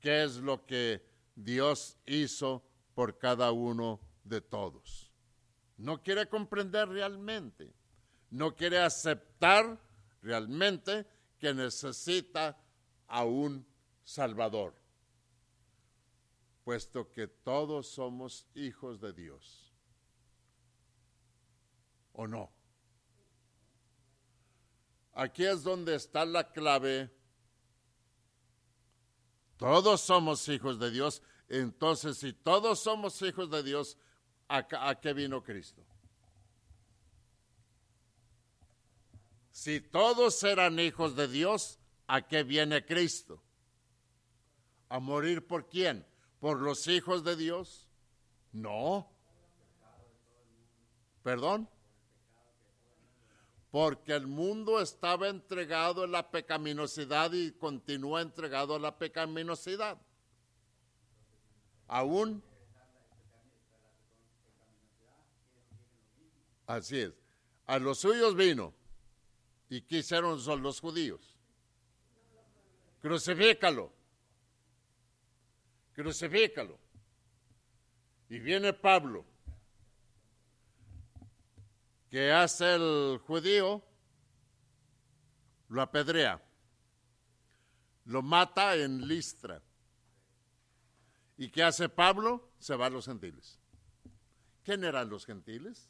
qué 0.00 0.22
es 0.22 0.36
lo 0.36 0.66
que 0.66 1.02
Dios 1.34 1.96
hizo 2.04 2.62
por 2.94 3.16
cada 3.16 3.52
uno 3.52 4.00
de 4.24 4.42
todos. 4.42 5.07
No 5.78 6.02
quiere 6.02 6.28
comprender 6.28 6.88
realmente. 6.88 7.72
No 8.30 8.54
quiere 8.54 8.78
aceptar 8.78 9.80
realmente 10.20 11.06
que 11.38 11.54
necesita 11.54 12.58
a 13.06 13.24
un 13.24 13.66
Salvador, 14.04 14.74
puesto 16.64 17.10
que 17.10 17.26
todos 17.28 17.88
somos 17.88 18.46
hijos 18.54 19.00
de 19.00 19.12
Dios. 19.12 19.72
¿O 22.12 22.26
no? 22.26 22.50
Aquí 25.14 25.44
es 25.44 25.62
donde 25.62 25.94
está 25.94 26.24
la 26.24 26.52
clave. 26.52 27.10
Todos 29.56 30.00
somos 30.00 30.48
hijos 30.48 30.78
de 30.78 30.90
Dios. 30.90 31.22
Entonces, 31.48 32.18
si 32.18 32.32
todos 32.32 32.80
somos 32.80 33.20
hijos 33.22 33.50
de 33.50 33.62
Dios, 33.62 33.96
¿a, 34.48 34.94
qué 35.00 35.12
vino 35.12 35.42
Cristo? 35.42 35.84
Si 39.52 39.80
todos 39.80 40.42
eran 40.44 40.78
hijos 40.78 41.16
de 41.16 41.28
Dios, 41.28 41.78
¿a 42.06 42.22
qué 42.22 42.42
viene 42.42 42.84
Cristo? 42.84 43.42
¿A 44.88 45.00
morir 45.00 45.46
por 45.46 45.68
quién? 45.68 46.06
¿Por 46.40 46.60
los 46.60 46.86
hijos 46.86 47.24
de 47.24 47.36
Dios? 47.36 47.88
No. 48.52 49.10
¿Perdón? 51.22 51.68
Porque 53.70 54.14
el 54.14 54.26
mundo 54.26 54.80
estaba 54.80 55.28
entregado 55.28 56.04
a 56.04 56.06
la 56.06 56.30
pecaminosidad 56.30 57.32
y 57.32 57.52
continúa 57.52 58.22
entregado 58.22 58.76
a 58.76 58.78
la 58.78 58.96
pecaminosidad. 58.96 59.98
Aún. 61.86 62.42
Así 66.68 67.00
es. 67.00 67.12
A 67.66 67.80
los 67.80 67.98
suyos 67.98 68.36
vino. 68.36 68.72
¿Y 69.68 69.80
qué 69.82 69.98
hicieron 69.98 70.38
son 70.38 70.62
los 70.62 70.80
judíos? 70.80 71.36
Crucifícalo 73.02 73.98
crucifícalo. 75.98 76.78
Y 78.28 78.38
viene 78.38 78.72
Pablo, 78.72 79.24
que 82.08 82.30
hace 82.30 82.76
el 82.76 83.18
judío, 83.26 83.82
lo 85.68 85.82
apedrea, 85.82 86.40
lo 88.04 88.22
mata 88.22 88.76
en 88.76 89.08
Listra. 89.08 89.60
¿Y 91.36 91.50
qué 91.50 91.64
hace 91.64 91.88
Pablo? 91.88 92.48
Se 92.60 92.76
va 92.76 92.86
a 92.86 92.90
los 92.90 93.06
gentiles. 93.06 93.58
¿Quién 94.62 94.84
eran 94.84 95.10
los 95.10 95.26
gentiles? 95.26 95.88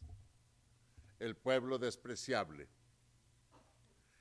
El 1.18 1.36
pueblo 1.36 1.78
despreciable. 1.78 2.68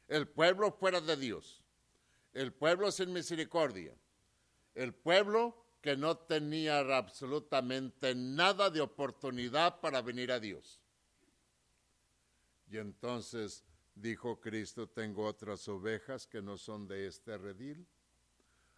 El 0.08 0.28
pueblo 0.28 0.72
fuera 0.72 1.02
de 1.02 1.16
Dios. 1.16 1.64
El 2.34 2.54
pueblo 2.54 2.92
sin 2.92 3.14
misericordia. 3.14 3.96
El 4.74 4.94
pueblo 4.94 5.68
que 5.82 5.96
no 5.96 6.18
tenía 6.18 6.80
absolutamente 6.80 8.14
nada 8.16 8.70
de 8.70 8.82
oportunidad 8.82 9.80
para 9.80 10.02
venir 10.02 10.32
a 10.32 10.40
Dios. 10.40 10.82
Y 12.70 12.78
entonces 12.78 13.64
dijo 13.96 14.40
Cristo, 14.40 14.88
tengo 14.90 15.26
otras 15.26 15.68
ovejas 15.68 16.28
que 16.28 16.42
no 16.42 16.58
son 16.58 16.88
de 16.88 17.08
este 17.08 17.38
redil, 17.38 17.88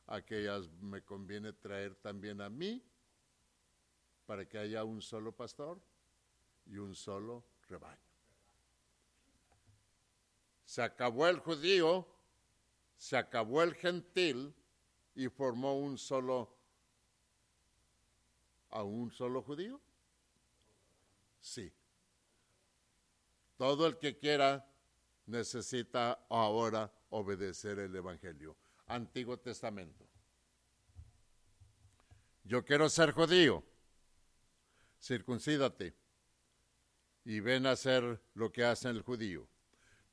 aquellas 0.08 0.70
me 0.82 1.02
conviene 1.02 1.54
traer 1.54 1.96
también 1.96 2.42
a 2.42 2.50
mí, 2.50 2.84
para 4.26 4.48
que 4.48 4.60
haya 4.60 4.84
un 4.84 5.02
solo 5.02 5.32
pastor 5.32 5.82
y 6.68 6.78
un 6.78 6.94
solo 6.96 7.44
rebaño. 7.68 8.09
Se 10.70 10.84
acabó 10.84 11.28
el 11.28 11.40
judío, 11.40 12.08
se 12.96 13.18
acabó 13.18 13.64
el 13.64 13.74
gentil 13.74 14.54
y 15.16 15.28
formó 15.28 15.80
un 15.80 15.98
solo 15.98 16.56
a 18.70 18.84
un 18.84 19.10
solo 19.10 19.42
judío? 19.42 19.82
Sí. 21.42 21.74
Todo 23.58 23.88
el 23.88 23.98
que 23.98 24.20
quiera 24.20 24.72
necesita 25.26 26.24
ahora 26.30 26.94
obedecer 27.10 27.80
el 27.80 27.96
Evangelio. 27.96 28.56
Antiguo 28.86 29.38
Testamento. 29.40 30.08
Yo 32.44 32.64
quiero 32.64 32.90
ser 32.90 33.12
judío. 33.14 33.64
Circuncídate 35.02 35.96
y 37.26 37.40
ven 37.40 37.66
a 37.66 37.72
hacer 37.72 38.22
lo 38.36 38.52
que 38.52 38.64
hace 38.64 38.88
el 38.90 39.02
judío. 39.02 39.50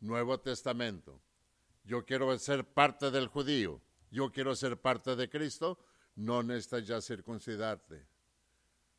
Nuevo 0.01 0.41
Testamento. 0.41 1.21
Yo 1.85 2.05
quiero 2.05 2.37
ser 2.39 2.65
parte 2.65 3.11
del 3.11 3.29
judío. 3.29 3.81
Yo 4.11 4.31
quiero 4.33 4.55
ser 4.55 4.81
parte 4.81 5.17
de 5.17 5.29
Cristo. 5.29 5.79
No 6.15 6.43
necesitas 6.43 6.87
ya 6.87 7.01
circuncidarte 7.01 8.07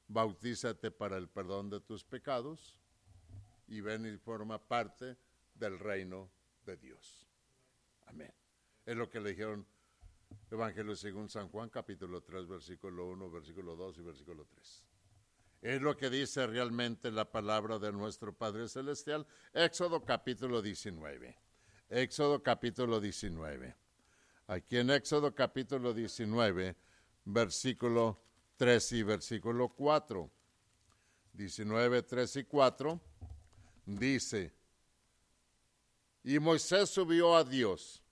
bautízate 0.07 0.91
para 0.91 1.17
el 1.17 1.27
perdón 1.27 1.69
de 1.69 1.81
tus 1.81 2.03
pecados 2.03 2.79
y 3.67 3.81
ven 3.81 4.05
y 4.05 4.17
forma 4.17 4.57
parte 4.57 5.17
del 5.53 5.79
reino 5.79 6.31
de 6.65 6.77
Dios. 6.77 7.27
Amén. 8.05 8.33
Es 8.85 8.95
lo 8.95 9.09
que 9.09 9.19
le 9.19 9.31
dijeron 9.31 9.65
Evangelio 10.49 10.95
según 10.95 11.29
San 11.29 11.49
Juan, 11.49 11.69
capítulo 11.69 12.21
3, 12.21 12.47
versículo 12.47 13.07
1, 13.07 13.29
versículo 13.29 13.75
2 13.75 13.97
y 13.97 14.01
versículo 14.01 14.45
3. 14.45 14.83
Es 15.61 15.81
lo 15.81 15.97
que 15.97 16.09
dice 16.09 16.45
realmente 16.47 17.11
la 17.11 17.31
palabra 17.31 17.79
de 17.79 17.91
nuestro 17.91 18.33
Padre 18.33 18.67
Celestial. 18.67 19.25
Éxodo 19.53 20.05
capítulo 20.05 20.61
19. 20.61 21.37
Éxodo 21.89 22.43
capítulo 22.43 22.99
19. 22.99 23.75
Aquí 24.47 24.77
en 24.77 24.91
Éxodo 24.91 25.33
capítulo 25.33 25.93
19 25.93 26.75
versículo 27.25 28.19
3 28.57 28.91
y 28.93 29.03
versículo 29.03 29.69
4. 29.69 30.31
19, 31.33 32.01
3 32.01 32.35
y 32.37 32.43
4 32.45 32.99
dice, 33.85 34.53
y 36.23 36.39
Moisés 36.39 36.89
subió 36.89 37.35
a 37.35 37.43
Dios, 37.43 38.03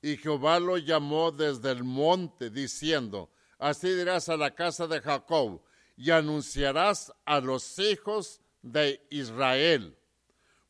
y 0.00 0.16
Jehová 0.16 0.58
lo 0.58 0.78
llamó 0.78 1.30
desde 1.30 1.70
el 1.70 1.84
monte, 1.84 2.48
diciendo, 2.48 3.30
así 3.58 3.94
dirás 3.94 4.30
a 4.30 4.36
la 4.38 4.54
casa 4.54 4.86
de 4.86 5.00
Jacob, 5.00 5.62
y 5.98 6.12
anunciarás 6.12 7.12
a 7.24 7.40
los 7.40 7.76
hijos 7.80 8.40
de 8.62 9.04
Israel. 9.10 9.98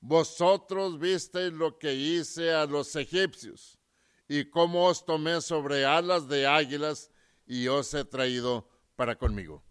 Vosotros 0.00 0.98
visteis 0.98 1.52
lo 1.52 1.78
que 1.78 1.92
hice 1.92 2.54
a 2.54 2.64
los 2.64 2.96
egipcios, 2.96 3.78
y 4.26 4.46
cómo 4.46 4.86
os 4.86 5.04
tomé 5.04 5.42
sobre 5.42 5.84
alas 5.84 6.28
de 6.28 6.46
águilas, 6.46 7.10
y 7.46 7.68
os 7.68 7.92
he 7.92 8.06
traído 8.06 8.66
para 8.96 9.16
conmigo. 9.16 9.62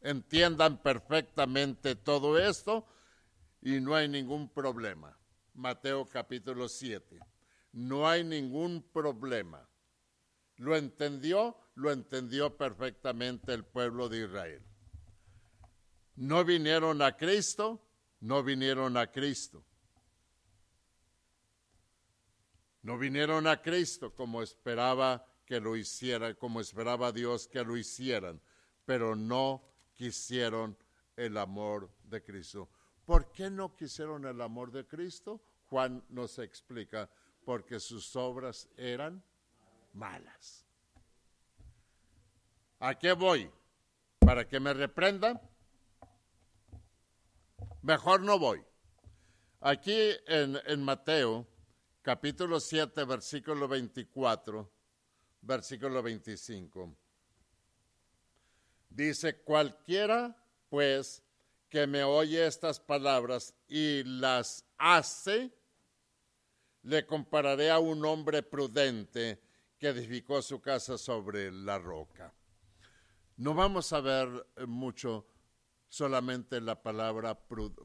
Entiendan 0.00 0.82
perfectamente 0.82 1.94
todo 1.94 2.36
esto 2.36 2.84
y 3.60 3.80
no 3.80 3.94
hay 3.94 4.08
ningún 4.08 4.48
problema. 4.48 5.16
Mateo 5.54 6.08
capítulo 6.08 6.68
7. 6.68 7.20
No 7.72 8.08
hay 8.08 8.24
ningún 8.24 8.82
problema. 8.82 9.68
¿Lo 10.56 10.76
entendió? 10.76 11.56
Lo 11.74 11.92
entendió 11.92 12.56
perfectamente 12.56 13.54
el 13.54 13.64
pueblo 13.64 14.08
de 14.08 14.24
Israel. 14.24 14.71
No 16.16 16.44
vinieron 16.44 17.00
a 17.02 17.16
Cristo, 17.16 17.80
no 18.20 18.42
vinieron 18.42 18.96
a 18.96 19.10
Cristo. 19.10 19.64
No 22.82 22.98
vinieron 22.98 23.46
a 23.46 23.62
Cristo 23.62 24.14
como 24.14 24.42
esperaba 24.42 25.24
que 25.46 25.60
lo 25.60 25.76
hiciera, 25.76 26.34
como 26.34 26.60
esperaba 26.60 27.12
Dios 27.12 27.46
que 27.46 27.64
lo 27.64 27.76
hicieran, 27.76 28.40
pero 28.84 29.14
no 29.14 29.62
quisieron 29.94 30.76
el 31.16 31.36
amor 31.36 31.90
de 32.04 32.22
Cristo. 32.22 32.68
¿Por 33.04 33.30
qué 33.32 33.50
no 33.50 33.74
quisieron 33.76 34.26
el 34.26 34.40
amor 34.40 34.72
de 34.72 34.86
Cristo? 34.86 35.40
Juan 35.68 36.04
nos 36.08 36.38
explica, 36.38 37.08
porque 37.44 37.80
sus 37.80 38.14
obras 38.16 38.68
eran 38.76 39.22
malas. 39.92 40.66
¿A 42.80 42.98
qué 42.98 43.12
voy? 43.12 43.50
¿Para 44.18 44.46
que 44.46 44.58
me 44.58 44.72
reprenda? 44.74 45.40
Mejor 47.82 48.22
no 48.22 48.38
voy. 48.38 48.64
Aquí 49.60 49.96
en, 50.26 50.82
Mateo, 50.84 51.48
capítulo 52.00 52.60
7, 52.60 53.04
versículo 53.04 53.66
24, 53.66 54.72
versículo 55.40 56.00
25. 56.00 56.96
Dice, 58.88 59.40
cualquiera, 59.40 60.36
pues, 60.68 61.24
que 61.68 61.88
me 61.88 62.04
oye 62.04 62.46
estas 62.46 62.78
palabras 62.78 63.52
y 63.66 64.04
las 64.04 64.64
hace, 64.78 65.50
le 66.82 67.04
compararé 67.04 67.68
a 67.70 67.80
un 67.80 68.04
hombre 68.04 68.44
prudente 68.44 69.42
que 69.78 69.88
edificó 69.88 70.40
su 70.40 70.60
casa 70.60 70.96
sobre 70.96 71.50
la 71.50 71.80
roca. 71.80 72.32
No 73.38 73.54
vamos 73.54 73.92
a 73.92 74.00
ver 74.00 74.28
mucho 74.68 75.26
solamente 75.92 76.58
la 76.58 76.82
palabra 76.82 77.38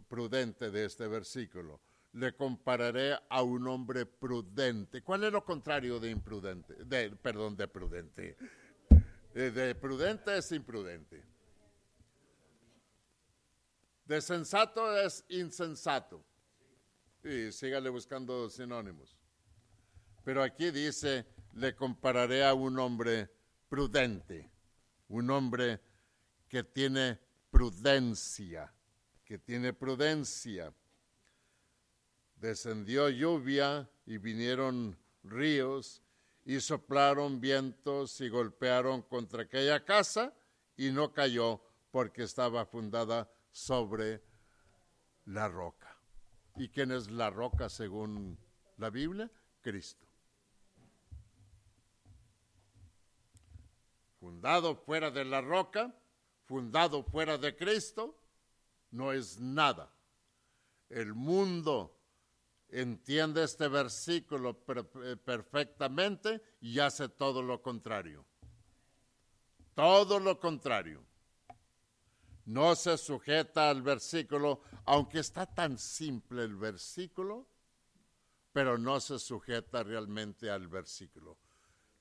prudente 0.08 0.72
de 0.72 0.86
este 0.86 1.10
versículo. 1.10 1.82
Le 2.14 2.34
compararé 2.38 3.20
a 3.30 3.44
un 3.44 3.68
hombre 3.68 4.06
prudente. 4.06 5.02
¿Cuál 5.02 5.26
es 5.26 5.34
lo 5.34 5.44
contrario 5.44 6.00
de 6.00 6.12
imprudente? 6.12 6.86
De, 6.86 7.10
perdón, 7.18 7.58
de 7.58 7.68
prudente. 7.68 8.38
De, 9.34 9.52
de 9.52 9.76
prudente 9.76 10.38
es 10.38 10.50
imprudente. 10.54 11.22
De 14.06 14.22
sensato 14.22 14.98
es 14.98 15.26
insensato. 15.28 16.24
Y 17.26 17.52
sígale 17.52 17.90
buscando 17.90 18.50
sinónimos. 18.50 19.18
Pero 20.24 20.42
aquí 20.42 20.72
dice, 20.72 21.26
le 21.56 21.76
compararé 21.76 22.46
a 22.46 22.54
un 22.54 22.80
hombre 22.80 23.30
prudente, 23.68 24.50
un 25.10 25.30
hombre 25.30 25.82
que 26.48 26.64
tiene 26.64 27.27
prudencia, 27.50 28.74
que 29.24 29.38
tiene 29.38 29.74
prudencia. 29.74 30.74
Descendió 32.36 33.10
lluvia 33.10 33.90
y 34.06 34.18
vinieron 34.18 34.98
ríos 35.24 36.02
y 36.46 36.60
soplaron 36.62 37.42
vientos 37.42 38.22
y 38.22 38.30
golpearon 38.30 39.02
contra 39.02 39.44
aquella 39.44 39.84
casa 39.84 40.34
y 40.78 40.92
no 40.92 41.14
cayó 41.14 41.62
porque 41.92 42.24
estaba 42.24 42.66
fundada 42.66 43.30
sobre 43.52 44.24
la 45.26 45.50
roca. 45.50 45.98
¿Y 46.56 46.70
quién 46.70 46.92
es 46.92 47.12
la 47.12 47.30
roca 47.30 47.70
según 47.70 48.38
la 48.78 48.90
Biblia? 48.90 49.30
Cristo. 49.62 50.08
Fundado 54.20 54.76
fuera 54.76 55.12
de 55.12 55.26
la 55.26 55.42
roca, 55.42 55.94
fundado 56.48 57.04
fuera 57.04 57.38
de 57.38 57.56
Cristo, 57.56 58.18
no 58.92 59.12
es 59.12 59.40
nada. 59.40 59.94
El 60.90 61.14
mundo 61.14 61.96
entiende 62.70 63.44
este 63.44 63.68
versículo 63.68 64.58
perfectamente 65.24 66.42
y 66.62 66.80
hace 66.80 67.10
todo 67.10 67.42
lo 67.42 67.62
contrario. 67.62 68.26
Todo 69.76 70.20
lo 70.20 70.40
contrario 70.40 71.08
no 72.48 72.76
se 72.76 72.98
sujeta 72.98 73.70
al 73.70 73.82
versículo, 73.82 74.62
aunque 74.86 75.20
está 75.20 75.46
tan 75.46 75.78
simple 75.78 76.44
el 76.44 76.56
versículo, 76.56 77.46
pero 78.54 78.78
no 78.78 79.02
se 79.02 79.20
sujeta 79.20 79.84
realmente 79.84 80.50
al 80.50 80.70
versículo. 80.70 81.38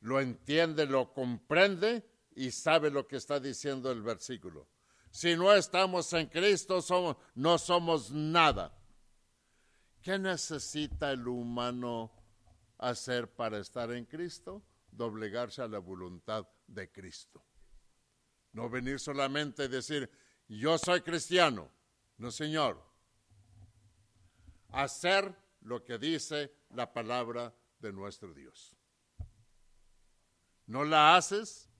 Lo 0.01 0.21
entiende, 0.21 0.87
lo 0.87 1.13
comprende 1.13 2.09
y 2.37 2.51
sabe 2.51 2.91
lo 2.91 3.09
que 3.09 3.17
está 3.17 3.41
diciendo 3.41 3.91
el 3.91 4.03
versículo. 4.03 4.69
Si 5.11 5.35
no 5.35 5.53
estamos 5.53 6.13
en 6.13 6.27
Cristo, 6.27 6.83
somos, 6.83 7.17
no 7.35 7.57
somos 7.57 8.11
nada. 8.11 8.77
¿Qué 10.03 10.19
necesita 10.19 11.11
el 11.11 11.27
humano 11.27 12.13
hacer 12.79 13.29
para 13.29 13.59
estar 13.59 13.91
en 13.91 14.05
Cristo? 14.05 14.63
Doblegarse 14.91 15.63
a 15.63 15.69
la 15.69 15.79
voluntad 15.79 16.47
de 16.67 16.93
Cristo. 16.93 17.43
No 18.53 18.69
venir 18.69 19.01
solamente 19.01 19.65
a 19.65 19.69
decir, 19.69 20.11
yo 20.47 20.77
soy 20.77 21.01
cristiano. 21.01 21.71
No, 22.19 22.31
Señor. 22.31 22.85
Hacer 24.69 25.35
lo 25.63 25.83
que 25.83 25.99
dice 25.99 26.53
la 26.71 26.93
palabra 26.93 27.55
de 27.79 27.93
nuestro 27.93 28.35
Dios. 28.35 28.77
No 30.67 30.85
la 30.85 31.17
haces, 31.17 31.71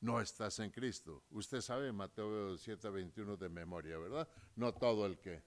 no 0.00 0.20
estás 0.20 0.58
en 0.60 0.70
Cristo. 0.70 1.24
Usted 1.30 1.60
sabe 1.60 1.92
Mateo 1.92 2.56
7, 2.56 2.88
21 2.88 3.36
de 3.36 3.48
memoria, 3.48 3.98
¿verdad? 3.98 4.28
No 4.56 4.72
todo 4.72 5.06
el 5.06 5.18
que. 5.18 5.42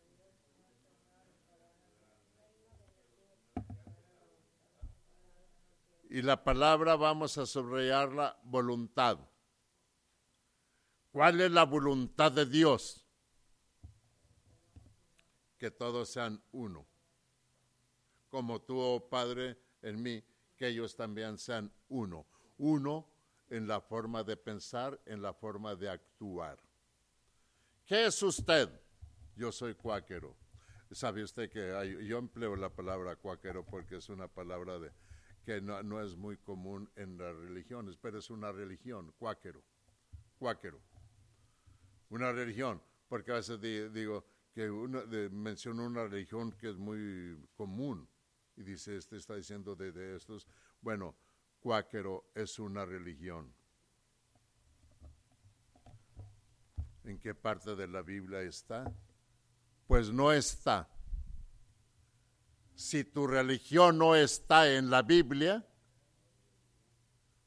Y 6.10 6.22
la 6.22 6.44
palabra 6.44 6.96
vamos 6.96 7.38
a 7.40 7.48
subrayarla 7.48 8.40
voluntad. 8.44 9.18
¿Cuál 11.12 11.42
es 11.42 11.52
la 11.52 11.66
voluntad 11.66 12.32
de 12.32 12.46
Dios? 12.46 13.04
Que 15.58 15.72
todos 15.72 16.10
sean 16.10 16.44
uno. 16.52 16.86
Como 18.30 18.62
tú, 18.62 18.80
oh 18.80 19.10
Padre, 19.10 19.60
en 19.82 20.02
mí, 20.02 20.24
que 20.56 20.68
ellos 20.68 20.96
también 20.96 21.40
sean 21.40 21.72
uno. 21.88 22.28
Uno 22.58 23.13
en 23.50 23.68
la 23.68 23.82
forma 23.82 24.24
de 24.24 24.38
pensar, 24.38 25.00
en 25.06 25.22
la 25.22 25.34
forma 25.34 25.76
de 25.76 25.90
actuar. 25.90 26.60
¿Qué 27.86 28.06
es 28.06 28.22
usted? 28.24 28.70
Yo 29.36 29.52
soy 29.52 29.76
cuáquero. 29.76 30.36
¿Sabe 30.92 31.24
usted 31.24 31.50
que 31.50 32.06
yo 32.06 32.20
empleo 32.20 32.56
la 32.56 32.70
palabra 32.70 33.16
cuáquero 33.16 33.66
porque 33.66 33.98
es 33.98 34.10
una 34.10 34.28
palabra 34.28 34.78
de, 34.78 34.92
que 35.44 35.60
no, 35.60 36.02
es 36.02 36.16
muy 36.16 36.38
común 36.38 36.90
en 36.96 37.18
las 37.18 37.36
religiones, 37.36 37.98
pero 37.98 38.20
es 38.20 38.30
una 38.30 38.52
religión, 38.52 39.12
cuáquero, 39.18 39.64
cuáquero 40.38 40.82
una 42.14 42.32
religión, 42.32 42.82
porque 43.08 43.32
a 43.32 43.36
veces 43.36 43.60
digo 43.92 44.26
que 44.54 44.70
menciono 45.32 45.86
una 45.86 46.06
religión 46.06 46.52
que 46.52 46.70
es 46.70 46.78
muy 46.78 47.38
común 47.56 48.08
y 48.56 48.62
dice, 48.62 48.98
este 48.98 49.18
está 49.18 49.36
diciendo 49.36 49.76
de, 49.76 50.16
estos, 50.16 50.48
bueno, 50.80 51.16
cuáquero 51.64 52.30
es 52.36 52.60
una 52.60 52.86
religión. 52.86 53.56
¿En 57.06 57.18
qué 57.20 57.34
parte 57.34 57.76
de 57.76 57.88
la 57.88 58.02
Biblia 58.02 58.42
está? 58.42 58.94
Pues 59.88 60.12
no 60.12 60.34
está. 60.34 60.90
Si 62.76 63.06
tu 63.06 63.28
religión 63.28 63.98
no 63.98 64.16
está 64.16 64.74
en 64.74 64.90
la 64.90 65.04
Biblia, 65.04 65.66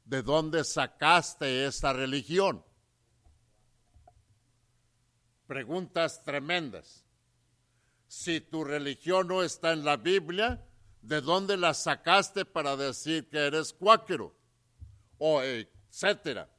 ¿de 0.05 0.23
dónde 0.23 0.65
sacaste 0.65 1.67
esta 1.67 1.93
religión? 1.93 2.65
Preguntas 5.47 6.25
tremendas. 6.25 7.05
Si 8.09 8.41
tu 8.41 8.65
religión 8.65 9.29
no 9.29 9.43
está 9.43 9.73
en 9.73 9.85
la 9.85 9.97
Biblia, 9.97 10.66
¿de 11.07 11.21
dónde 11.21 11.57
la 11.57 11.73
sacaste 11.73 12.45
para 12.45 12.77
decir 12.77 13.29
que 13.29 13.39
eres 13.39 13.73
cuáquero? 13.73 14.35
O 15.19 15.41
etcétera. 15.41 16.51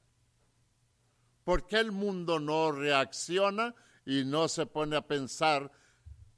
¿Por 1.43 1.67
qué 1.67 1.79
el 1.79 1.91
mundo 1.91 2.39
no 2.39 2.71
reacciona 2.71 3.75
y 4.05 4.23
no 4.23 4.47
se 4.47 4.65
pone 4.65 4.95
a 4.95 5.05
pensar, 5.05 5.71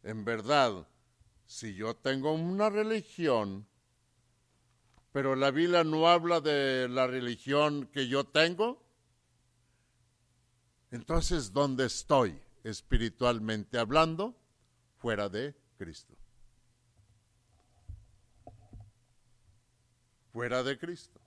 en 0.03 0.25
verdad, 0.25 0.87
si 1.45 1.75
yo 1.75 1.95
tengo 1.95 2.33
una 2.33 2.69
religión, 2.69 3.67
pero 5.11 5.35
la 5.35 5.51
Biblia 5.51 5.83
no 5.83 6.07
habla 6.07 6.41
de 6.41 6.87
la 6.89 7.07
religión 7.07 7.87
que 7.87 8.07
yo 8.07 8.23
tengo, 8.23 8.83
entonces, 10.91 11.53
¿dónde 11.53 11.85
estoy 11.85 12.41
espiritualmente 12.63 13.77
hablando? 13.77 14.35
Fuera 14.97 15.29
de 15.29 15.55
Cristo. 15.77 16.15
Fuera 20.31 20.63
de 20.63 20.77
Cristo. 20.77 21.19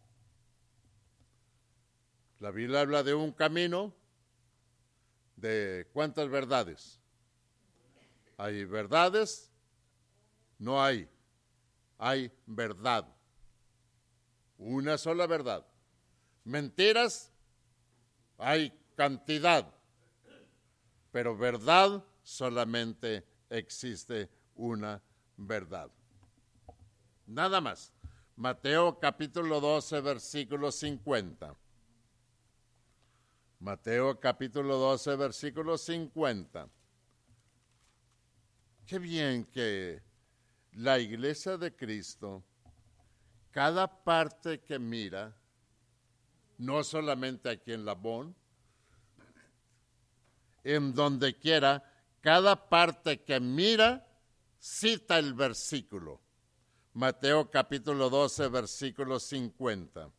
La 2.39 2.51
Biblia 2.51 2.81
habla 2.81 3.03
de 3.03 3.15
un 3.15 3.33
camino 3.33 3.95
de 5.37 5.89
cuántas 5.93 6.29
verdades. 6.29 7.01
Hay 8.37 8.65
verdades, 8.65 9.51
no 10.59 10.83
hay. 10.83 11.09
Hay 11.99 12.33
verdad. 12.47 13.07
Una 14.59 14.99
sola 14.99 15.27
verdad. 15.27 15.67
Mentiras, 16.45 17.33
hay 18.39 18.73
cantidad. 18.97 19.73
Pero 21.11 21.37
verdad 21.37 22.05
solamente 22.23 23.25
existe 23.51 24.29
una 24.55 25.03
verdad. 25.37 25.91
Nada 27.27 27.61
más. 27.61 27.93
Mateo 28.43 28.99
capítulo 28.99 29.61
12, 29.61 30.01
versículo 30.01 30.73
50. 30.73 31.55
Mateo 33.61 34.19
capítulo 34.19 34.79
12, 34.79 35.15
versículo 35.15 35.79
50. 35.79 36.69
Qué 38.85 38.99
bien 38.99 39.45
que 39.45 40.03
la 40.73 40.99
iglesia 40.99 41.57
de 41.57 41.73
Cristo, 41.77 42.43
cada 43.53 43.87
parte 43.87 44.59
que 44.59 44.77
mira, 44.77 45.37
no 46.59 46.83
solamente 46.83 47.49
aquí 47.49 47.73
en 47.73 47.85
Labón, 47.85 48.35
en 50.65 50.93
donde 50.93 51.39
quiera, 51.39 51.81
cada 52.21 52.69
parte 52.69 53.23
que 53.23 53.39
mira, 53.39 54.05
cita 54.59 55.21
el 55.21 55.33
versículo. 55.33 56.21
Mateo 56.95 57.51
capítulo 57.51 58.11
12, 58.11 58.49
versículo 58.49 59.19
50. 59.19 60.11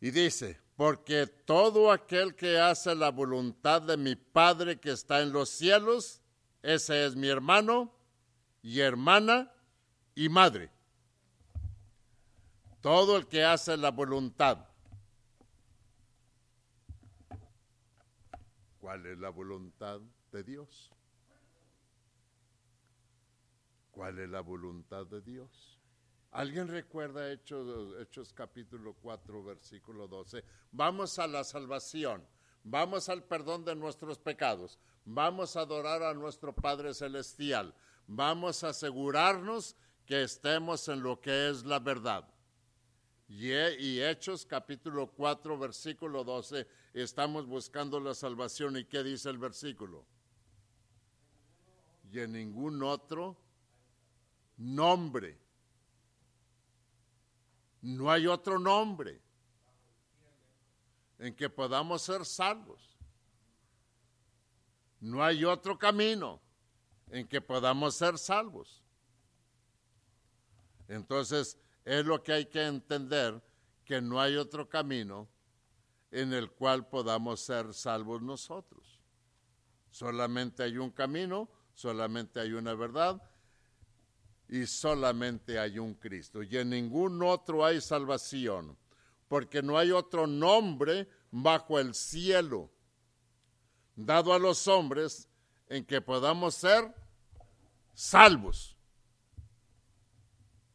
Y 0.00 0.10
dice, 0.10 0.60
porque 0.74 1.28
todo 1.28 1.92
aquel 1.92 2.34
que 2.34 2.58
hace 2.58 2.94
la 2.96 3.10
voluntad 3.10 3.82
de 3.82 3.96
mi 3.96 4.16
Padre 4.16 4.80
que 4.80 4.90
está 4.90 5.20
en 5.22 5.32
los 5.32 5.48
cielos, 5.48 6.20
ese 6.60 7.06
es 7.06 7.14
mi 7.14 7.28
hermano 7.28 7.94
y 8.62 8.80
hermana 8.80 9.52
y 10.16 10.28
madre. 10.28 10.72
Todo 12.80 13.16
el 13.16 13.28
que 13.28 13.44
hace 13.44 13.76
la 13.76 13.92
voluntad. 13.92 14.66
¿Cuál 18.80 19.06
es 19.06 19.18
la 19.18 19.28
voluntad 19.28 20.00
de 20.32 20.42
Dios? 20.42 20.90
¿Cuál 23.92 24.18
es 24.18 24.28
la 24.30 24.40
voluntad 24.40 25.06
de 25.06 25.20
Dios? 25.20 25.78
¿Alguien 26.30 26.66
recuerda 26.66 27.30
Hechos, 27.30 27.94
Hechos 28.00 28.32
capítulo 28.32 28.94
4, 28.94 29.44
versículo 29.44 30.08
12? 30.08 30.42
Vamos 30.72 31.18
a 31.18 31.26
la 31.26 31.44
salvación, 31.44 32.26
vamos 32.64 33.10
al 33.10 33.22
perdón 33.22 33.66
de 33.66 33.74
nuestros 33.74 34.18
pecados, 34.18 34.80
vamos 35.04 35.56
a 35.56 35.60
adorar 35.60 36.02
a 36.02 36.14
nuestro 36.14 36.54
Padre 36.54 36.94
Celestial, 36.94 37.74
vamos 38.06 38.64
a 38.64 38.70
asegurarnos 38.70 39.76
que 40.06 40.22
estemos 40.22 40.88
en 40.88 41.02
lo 41.02 41.20
que 41.20 41.50
es 41.50 41.66
la 41.66 41.78
verdad. 41.78 42.26
Y, 43.28 43.52
y 43.52 44.02
Hechos 44.02 44.46
capítulo 44.46 45.12
4, 45.12 45.58
versículo 45.58 46.24
12, 46.24 46.66
estamos 46.94 47.46
buscando 47.46 48.00
la 48.00 48.14
salvación. 48.14 48.78
¿Y 48.78 48.86
qué 48.86 49.02
dice 49.02 49.28
el 49.28 49.38
versículo? 49.38 50.06
Y 52.10 52.20
en 52.20 52.32
ningún 52.32 52.82
otro 52.82 53.41
nombre 54.62 55.42
no 57.82 58.10
hay 58.10 58.28
otro 58.28 58.60
nombre 58.60 59.20
en 61.18 61.34
que 61.34 61.50
podamos 61.50 62.02
ser 62.02 62.24
salvos. 62.24 62.96
No 65.00 65.22
hay 65.22 65.44
otro 65.44 65.76
camino 65.76 66.40
en 67.10 67.26
que 67.26 67.40
podamos 67.40 67.96
ser 67.96 68.18
salvos. 68.18 68.82
Entonces, 70.86 71.58
es 71.84 72.06
lo 72.06 72.22
que 72.22 72.32
hay 72.32 72.46
que 72.46 72.64
entender, 72.64 73.42
que 73.84 74.00
no 74.00 74.20
hay 74.20 74.36
otro 74.36 74.68
camino 74.68 75.28
en 76.12 76.32
el 76.32 76.52
cual 76.52 76.86
podamos 76.86 77.40
ser 77.40 77.74
salvos 77.74 78.22
nosotros. 78.22 79.00
Solamente 79.90 80.62
hay 80.62 80.78
un 80.78 80.90
camino, 80.90 81.50
solamente 81.74 82.38
hay 82.38 82.52
una 82.52 82.74
verdad, 82.74 83.20
y 84.52 84.66
solamente 84.66 85.58
hay 85.58 85.78
un 85.78 85.94
Cristo 85.94 86.42
y 86.42 86.58
en 86.58 86.68
ningún 86.68 87.22
otro 87.22 87.64
hay 87.64 87.80
salvación, 87.80 88.76
porque 89.26 89.62
no 89.62 89.78
hay 89.78 89.92
otro 89.92 90.26
nombre 90.26 91.08
bajo 91.30 91.78
el 91.78 91.94
cielo 91.94 92.70
dado 93.96 94.34
a 94.34 94.38
los 94.38 94.68
hombres 94.68 95.26
en 95.68 95.86
que 95.86 96.02
podamos 96.02 96.54
ser 96.54 96.94
salvos. 97.94 98.76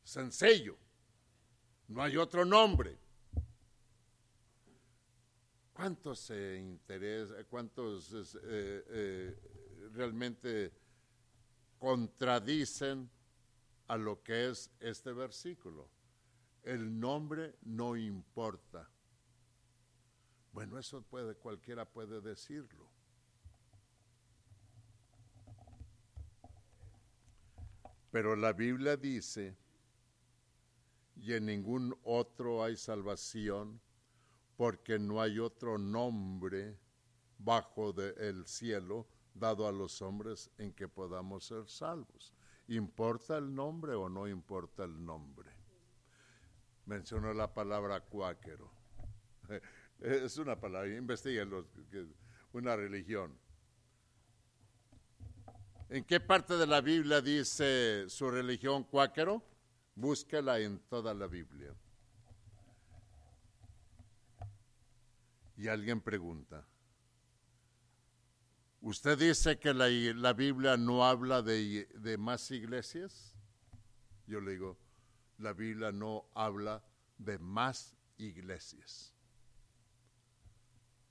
Sencillo, 0.04 0.76
no 1.88 2.02
hay 2.02 2.18
otro 2.18 2.46
nombre. 2.46 2.98
¿Cuántos 5.72 6.18
se 6.22 6.58
interesa, 6.58 7.44
cuántos 7.44 8.12
eh, 8.16 8.84
eh, 8.90 9.40
realmente 9.94 10.74
contradicen 11.78 13.08
a 13.88 13.98
lo 13.98 14.22
que 14.24 14.50
es 14.50 14.72
este 14.80 15.14
versículo. 15.14 15.90
El 16.64 17.00
nombre 17.00 17.56
no 17.64 17.96
importa. 17.96 18.90
Bueno, 20.52 20.78
eso 20.78 21.02
puede, 21.02 21.36
cualquiera 21.36 21.86
puede 21.86 22.20
decirlo. 22.20 22.90
Pero 28.12 28.36
la 28.36 28.54
Biblia 28.54 28.98
dice, 28.98 29.56
y 31.16 31.34
en 31.34 31.46
ningún 31.46 31.96
otro 32.04 32.64
hay 32.64 32.76
salvación, 32.76 33.80
porque 34.56 34.98
no 34.98 35.22
hay 35.22 35.40
otro 35.40 35.78
nombre 35.78 36.78
bajo 37.38 37.94
el 38.02 38.48
cielo 38.48 39.08
dado 39.34 39.68
a 39.68 39.72
los 39.72 40.02
hombres 40.02 40.50
en 40.58 40.74
que 40.74 40.88
podamos 40.88 41.46
ser 41.46 41.70
salvos. 41.70 42.34
¿Importa 42.68 43.38
el 43.38 43.54
nombre 43.54 43.94
o 43.94 44.10
no 44.10 44.28
importa 44.28 44.84
el 44.84 45.06
nombre? 45.06 45.50
Mencionó 46.86 47.34
la 47.34 47.54
palabra 47.54 48.02
cuáquero. 48.02 48.72
Es 50.00 50.38
una 50.38 50.60
palabra, 50.60 50.96
investiguen 50.96 51.50
una 52.54 52.76
religión. 52.76 53.36
¿En 55.90 56.04
qué 56.04 56.20
parte 56.20 56.56
de 56.56 56.68
la 56.68 56.82
Biblia 56.82 57.20
dice 57.20 58.08
su 58.10 58.30
religión 58.30 58.84
cuáquero? 58.84 59.42
Búsquela 59.96 60.60
en 60.60 60.80
toda 60.82 61.16
la 61.16 61.26
Biblia. 61.26 61.74
Y 65.56 65.68
alguien 65.68 66.00
pregunta, 66.02 66.64
¿Usted 68.82 69.18
dice 69.18 69.58
que 69.58 69.74
la, 69.74 70.34
Biblia 70.34 70.78
no 70.78 71.04
habla 71.04 71.42
de, 71.42 71.88
de, 71.96 72.18
más 72.18 72.52
iglesias? 72.52 73.36
Yo 74.28 74.40
le 74.40 74.52
digo, 74.52 74.78
la 75.40 75.54
Biblia 75.54 75.92
no 75.92 76.30
habla 76.36 76.84
de 77.18 77.40
más 77.40 77.96
iglesias. 78.18 79.14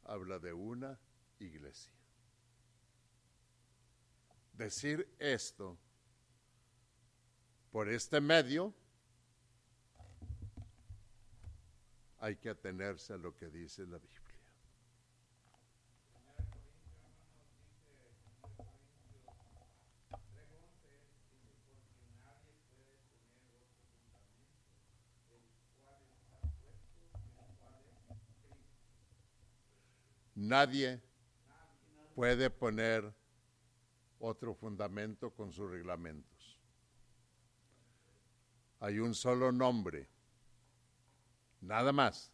Habla 0.04 0.38
de 0.38 0.52
una 0.52 0.98
iglesia. 1.40 1.92
Decir 4.52 5.14
esto 5.18 5.76
por 7.72 7.88
este 7.88 8.20
medio 8.20 8.72
hay 12.18 12.36
que 12.36 12.48
atenerse 12.48 13.12
a 13.12 13.16
lo 13.16 13.36
que 13.36 13.48
dice 13.48 13.86
la 13.86 13.98
Biblia. 13.98 14.25
Nadie 30.46 31.02
puede 32.14 32.50
poner 32.50 33.12
otro 34.20 34.54
fundamento 34.54 35.34
con 35.34 35.52
sus 35.52 35.68
reglamentos. 35.68 36.60
Hay 38.78 39.00
un 39.00 39.12
solo 39.12 39.50
nombre, 39.50 40.08
nada 41.60 41.90
más. 41.92 42.32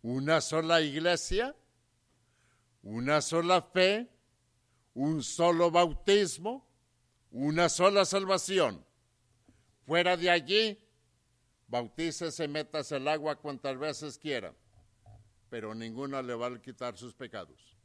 Una 0.00 0.40
sola 0.40 0.80
iglesia, 0.80 1.56
una 2.84 3.20
sola 3.20 3.62
fe, 3.62 4.08
un 4.94 5.24
solo 5.24 5.72
bautismo, 5.72 6.68
una 7.32 7.68
sola 7.68 8.04
salvación. 8.04 8.86
Fuera 9.84 10.16
de 10.16 10.30
allí, 10.30 10.78
bautícese, 11.66 12.46
métase 12.46 12.98
el 12.98 13.08
agua 13.08 13.34
cuantas 13.34 13.76
veces 13.76 14.18
quiera 14.18 14.54
pero 15.48 15.74
ninguna 15.74 16.22
le 16.22 16.34
va 16.34 16.48
a 16.48 16.60
quitar 16.60 16.96
sus 16.96 17.14
pecados. 17.14 17.76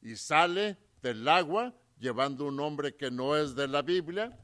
Y 0.00 0.16
sale 0.16 0.76
del 1.00 1.26
agua 1.28 1.74
llevando 1.98 2.46
un 2.46 2.56
nombre 2.56 2.96
que 2.96 3.10
no 3.10 3.36
es 3.36 3.54
de 3.54 3.68
la 3.68 3.82
Biblia. 3.82 4.36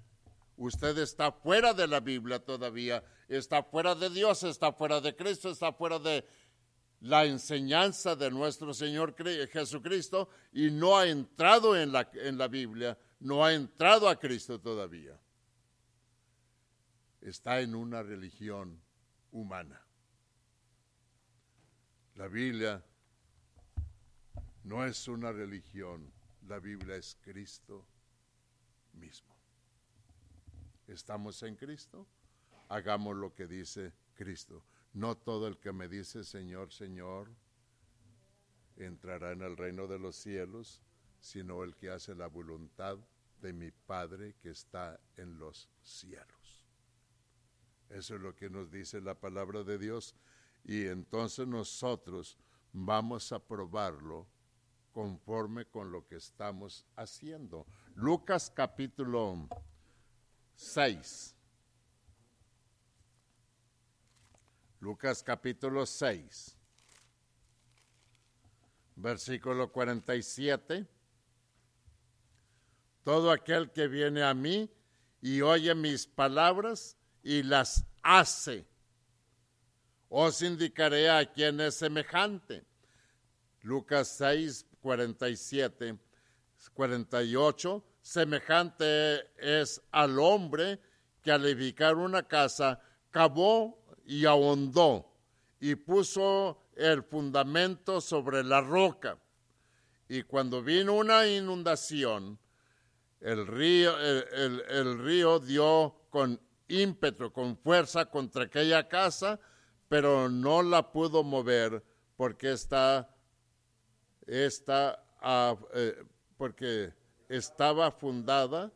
Usted 0.56 0.96
está 0.98 1.32
fuera 1.32 1.72
de 1.74 1.86
la 1.86 2.00
Biblia 2.00 2.38
todavía, 2.38 3.02
está 3.28 3.62
fuera 3.62 3.94
de 3.94 4.10
Dios, 4.10 4.42
está 4.42 4.72
fuera 4.72 5.00
de 5.00 5.14
Cristo, 5.14 5.50
está 5.50 5.72
fuera 5.72 5.98
de 5.98 6.24
la 7.00 7.24
enseñanza 7.24 8.16
de 8.16 8.30
nuestro 8.30 8.74
Señor 8.74 9.14
Jesucristo 9.48 10.28
y 10.52 10.70
no 10.70 10.96
ha 10.98 11.06
entrado 11.06 11.76
en 11.76 11.92
la, 11.92 12.10
en 12.14 12.38
la 12.38 12.48
Biblia, 12.48 12.98
no 13.20 13.44
ha 13.44 13.54
entrado 13.54 14.08
a 14.08 14.18
Cristo 14.18 14.60
todavía. 14.60 15.18
Está 17.20 17.60
en 17.60 17.74
una 17.74 18.02
religión 18.02 18.80
humana. 19.30 19.87
La 22.18 22.26
Biblia 22.26 22.84
no 24.64 24.84
es 24.84 25.06
una 25.06 25.30
religión, 25.30 26.12
la 26.48 26.58
Biblia 26.58 26.96
es 26.96 27.16
Cristo 27.22 27.86
mismo. 28.94 29.36
¿Estamos 30.88 31.40
en 31.44 31.54
Cristo? 31.54 32.08
Hagamos 32.70 33.16
lo 33.16 33.32
que 33.36 33.46
dice 33.46 33.92
Cristo. 34.16 34.64
No 34.94 35.16
todo 35.16 35.46
el 35.46 35.58
que 35.58 35.72
me 35.72 35.86
dice 35.86 36.24
Señor, 36.24 36.72
Señor, 36.72 37.30
entrará 38.74 39.30
en 39.30 39.42
el 39.42 39.56
reino 39.56 39.86
de 39.86 40.00
los 40.00 40.16
cielos, 40.16 40.82
sino 41.20 41.62
el 41.62 41.76
que 41.76 41.90
hace 41.90 42.16
la 42.16 42.26
voluntad 42.26 42.98
de 43.40 43.52
mi 43.52 43.70
Padre 43.70 44.34
que 44.42 44.50
está 44.50 44.98
en 45.16 45.38
los 45.38 45.70
cielos. 45.84 46.66
Eso 47.90 48.16
es 48.16 48.20
lo 48.20 48.34
que 48.34 48.50
nos 48.50 48.72
dice 48.72 49.00
la 49.00 49.14
palabra 49.14 49.62
de 49.62 49.78
Dios 49.78 50.16
y 50.68 50.86
entonces 50.86 51.48
nosotros 51.48 52.36
vamos 52.74 53.32
a 53.32 53.38
probarlo 53.38 54.28
conforme 54.92 55.64
con 55.64 55.90
lo 55.90 56.06
que 56.06 56.16
estamos 56.16 56.84
haciendo. 56.94 57.66
Lucas 57.94 58.52
capítulo 58.54 59.48
6. 60.56 61.34
Lucas 64.80 65.22
capítulo 65.22 65.86
6, 65.86 66.56
versículo 68.94 69.72
47. 69.72 70.86
Todo 73.02 73.32
aquel 73.32 73.72
que 73.72 73.88
viene 73.88 74.22
a 74.22 74.34
mí 74.34 74.70
y 75.22 75.40
oye 75.40 75.74
mis 75.74 76.06
palabras 76.06 76.98
y 77.22 77.42
las 77.42 77.86
hace 78.02 78.68
os 80.08 80.42
indicaré 80.42 81.10
a 81.10 81.30
quien 81.30 81.60
es 81.60 81.76
semejante. 81.76 82.64
Lucas 83.62 84.08
6, 84.16 84.66
47, 84.80 85.98
48. 86.72 87.84
Semejante 88.00 89.30
es 89.36 89.82
al 89.90 90.18
hombre 90.18 90.80
que 91.22 91.30
al 91.30 91.44
edificar 91.44 91.96
una 91.96 92.22
casa 92.22 92.80
cavó 93.10 93.84
y 94.06 94.24
ahondó 94.24 95.14
y 95.60 95.74
puso 95.74 96.68
el 96.76 97.02
fundamento 97.02 98.00
sobre 98.00 98.42
la 98.44 98.60
roca. 98.60 99.18
Y 100.08 100.22
cuando 100.22 100.62
vino 100.62 100.94
una 100.94 101.26
inundación, 101.26 102.38
el 103.20 103.46
río, 103.46 103.98
el, 103.98 104.62
el 104.70 104.98
río 104.98 105.38
dio 105.40 106.06
con 106.08 106.40
ímpetu, 106.68 107.32
con 107.32 107.58
fuerza 107.58 108.06
contra 108.06 108.44
aquella 108.44 108.88
casa, 108.88 109.38
pero 109.88 110.28
no 110.28 110.62
la 110.62 110.92
pudo 110.92 111.22
mover 111.24 111.82
porque 112.16 112.52
está, 112.52 113.14
está 114.26 115.04
ah, 115.20 115.56
eh, 115.74 116.04
porque 116.36 116.92
estaba 117.28 117.90
fundada 117.90 118.72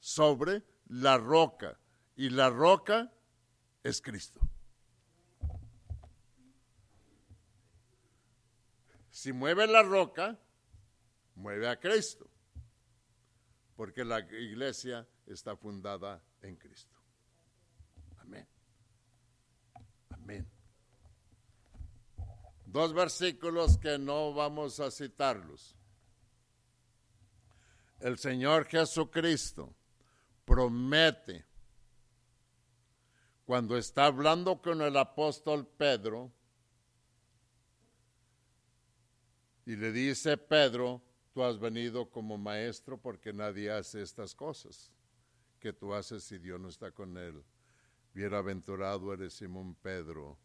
sobre 0.00 0.62
la 0.88 1.18
roca 1.18 1.78
y 2.16 2.30
la 2.30 2.50
roca 2.50 3.12
es 3.82 4.00
Cristo. 4.00 4.40
Si 9.10 9.32
mueve 9.32 9.66
la 9.66 9.82
roca, 9.82 10.38
mueve 11.34 11.68
a 11.68 11.78
Cristo, 11.78 12.28
porque 13.76 14.04
la 14.04 14.20
iglesia 14.20 15.06
está 15.26 15.56
fundada 15.56 16.22
en 16.42 16.56
Cristo. 16.56 16.97
Dos 22.70 22.92
versículos 22.92 23.78
que 23.78 23.96
no 23.98 24.34
vamos 24.34 24.78
a 24.78 24.90
citarlos. 24.90 25.74
El 27.98 28.18
Señor 28.18 28.66
Jesucristo 28.66 29.74
promete, 30.44 31.46
cuando 33.46 33.74
está 33.78 34.04
hablando 34.04 34.60
con 34.60 34.82
el 34.82 34.98
apóstol 34.98 35.66
Pedro, 35.66 36.30
y 39.64 39.74
le 39.74 39.90
dice 39.90 40.36
Pedro, 40.36 41.02
tú 41.32 41.42
has 41.42 41.58
venido 41.58 42.10
como 42.10 42.36
maestro 42.36 43.00
porque 43.00 43.32
nadie 43.32 43.70
hace 43.70 44.02
estas 44.02 44.34
cosas 44.34 44.92
que 45.58 45.72
tú 45.72 45.94
haces 45.94 46.22
si 46.22 46.36
Dios 46.36 46.60
no 46.60 46.68
está 46.68 46.90
con 46.90 47.16
él. 47.16 47.42
Bienaventurado 48.12 49.14
eres 49.14 49.32
Simón 49.32 49.74
Pedro, 49.74 50.38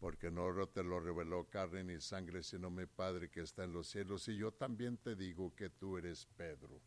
porque 0.00 0.30
no 0.30 0.66
te 0.66 0.82
lo 0.82 0.98
reveló 0.98 1.46
carne 1.48 1.84
ni 1.84 2.00
sangre, 2.00 2.42
sino 2.42 2.70
mi 2.70 2.86
Padre 2.86 3.28
que 3.28 3.42
está 3.42 3.64
en 3.64 3.74
los 3.74 3.86
cielos. 3.86 4.26
Y 4.28 4.36
yo 4.36 4.50
también 4.50 4.96
te 4.96 5.14
digo 5.14 5.54
que 5.54 5.68
tú 5.68 5.98
eres 5.98 6.26
Pedro. 6.38 6.80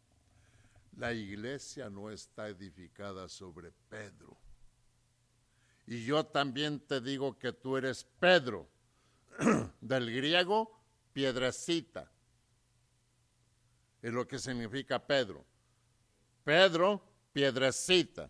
La 0.98 1.14
iglesia 1.14 1.92
no 1.92 2.10
está 2.10 2.50
edificada 2.50 3.30
sobre 3.30 3.72
Pedro. 3.88 4.36
Y 5.86 6.04
yo 6.04 6.26
también 6.26 6.80
te 6.80 7.02
digo 7.02 7.38
que 7.38 7.54
tú 7.54 7.78
eres 7.78 8.04
Pedro, 8.20 8.68
del 9.82 10.12
griego 10.12 10.80
piedrecita. 11.14 12.12
Es 14.02 14.12
lo 14.12 14.28
que 14.28 14.40
significa 14.40 15.06
Pedro. 15.06 15.46
Pedro, 16.44 17.04
piedrecita. 17.32 18.30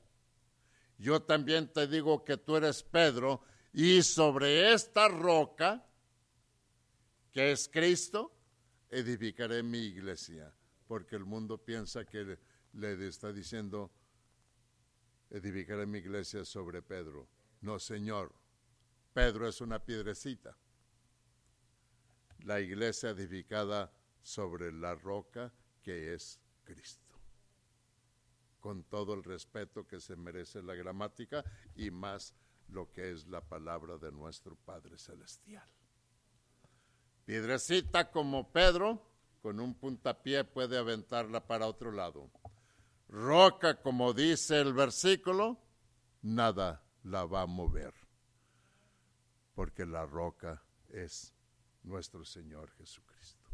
Yo 0.98 1.22
también 1.22 1.72
te 1.72 1.88
digo 1.88 2.24
que 2.24 2.38
tú 2.38 2.56
eres 2.58 2.84
Pedro, 2.84 3.44
y 3.74 4.04
sobre 4.04 4.72
esta 4.72 5.08
roca, 5.08 5.84
que 7.32 7.52
es 7.52 7.68
Cristo, 7.68 8.32
edificaré 8.90 9.64
mi 9.64 9.80
iglesia. 9.80 10.54
Porque 10.88 11.16
el 11.16 11.26
mundo 11.26 11.58
piensa 11.58 12.06
que 12.06 12.38
le 12.74 13.08
está 13.08 13.34
diciendo, 13.34 13.92
edificaré 15.32 15.88
mi 15.88 15.98
iglesia 15.98 16.46
sobre 16.46 16.84
Pedro. 16.84 17.28
No, 17.62 17.80
Señor, 17.80 18.36
Pedro 19.12 19.48
es 19.48 19.60
una 19.60 19.84
piedrecita. 19.84 20.56
La 22.42 22.60
iglesia 22.60 23.10
edificada 23.10 23.92
sobre 24.22 24.72
la 24.72 24.94
roca 24.94 25.52
que 25.82 26.14
es 26.14 26.40
Cristo 26.64 27.04
con 28.64 28.86
todo 28.86 29.14
el 29.14 29.26
respeto 29.26 29.86
que 29.86 30.00
se 30.00 30.16
merece 30.16 30.64
la 30.64 30.74
gramática 30.74 31.44
y 31.76 31.92
más 31.92 32.34
lo 32.74 32.92
que 32.92 33.12
es 33.12 33.28
la 33.28 33.42
palabra 33.42 33.98
de 33.98 34.12
nuestro 34.12 34.56
Padre 34.56 34.98
Celestial. 34.98 35.68
Piedrecita 37.26 38.12
como 38.12 38.52
Pedro, 38.52 39.02
con 39.42 39.60
un 39.60 39.76
puntapié 39.76 40.44
puede 40.44 40.78
aventarla 40.78 41.46
para 41.46 41.68
otro 41.68 41.92
lado. 41.92 42.30
Roca, 43.08 43.82
como 43.82 44.14
dice 44.14 44.60
el 44.60 44.74
versículo, 44.74 45.60
nada 46.22 46.84
la 47.04 47.26
va 47.26 47.44
a 47.44 47.46
mover, 47.46 47.94
porque 49.54 49.86
la 49.86 50.06
roca 50.06 50.64
es 50.90 51.34
nuestro 51.84 52.26
Señor 52.26 52.72
Jesucristo. 52.72 53.50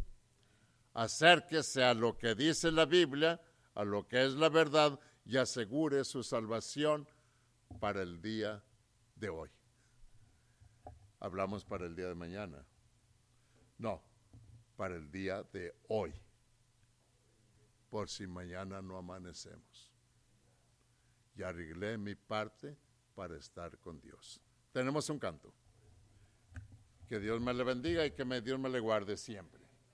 Acérquese 0.93 1.83
a 1.83 1.93
lo 1.93 2.17
que 2.17 2.35
dice 2.35 2.71
la 2.71 2.85
Biblia, 2.85 3.41
a 3.75 3.83
lo 3.83 4.07
que 4.07 4.25
es 4.25 4.33
la 4.33 4.49
verdad, 4.49 4.99
y 5.25 5.37
asegure 5.37 6.03
su 6.05 6.23
salvación 6.23 7.07
para 7.79 8.01
el 8.01 8.21
día 8.21 8.63
de 9.19 9.29
hoy. 9.29 9.49
Hablamos 11.19 11.65
para 11.65 11.85
el 11.85 11.95
día 11.95 12.07
de 12.07 12.15
mañana. 12.15 12.65
No, 13.77 14.01
para 14.77 14.95
el 14.95 15.11
día 15.11 15.43
de 15.43 15.75
hoy. 15.87 16.13
Por 17.89 18.09
si 18.09 18.27
mañana 18.27 18.81
no 18.81 18.97
amanecemos. 18.97 19.91
Y 21.35 21.43
arreglé 21.43 21.97
mi 21.97 22.15
parte 22.15 22.77
para 23.15 23.35
estar 23.37 23.77
con 23.79 23.99
Dios. 23.99 24.41
Tenemos 24.71 25.09
un 25.09 25.19
canto. 25.19 25.53
Que 27.07 27.19
Dios 27.19 27.41
me 27.41 27.53
le 27.53 27.63
bendiga 27.63 28.05
y 28.05 28.11
que 28.11 28.23
Dios 28.41 28.59
me 28.59 28.69
le 28.69 28.79
guarde 28.79 29.17
siempre. 29.17 29.58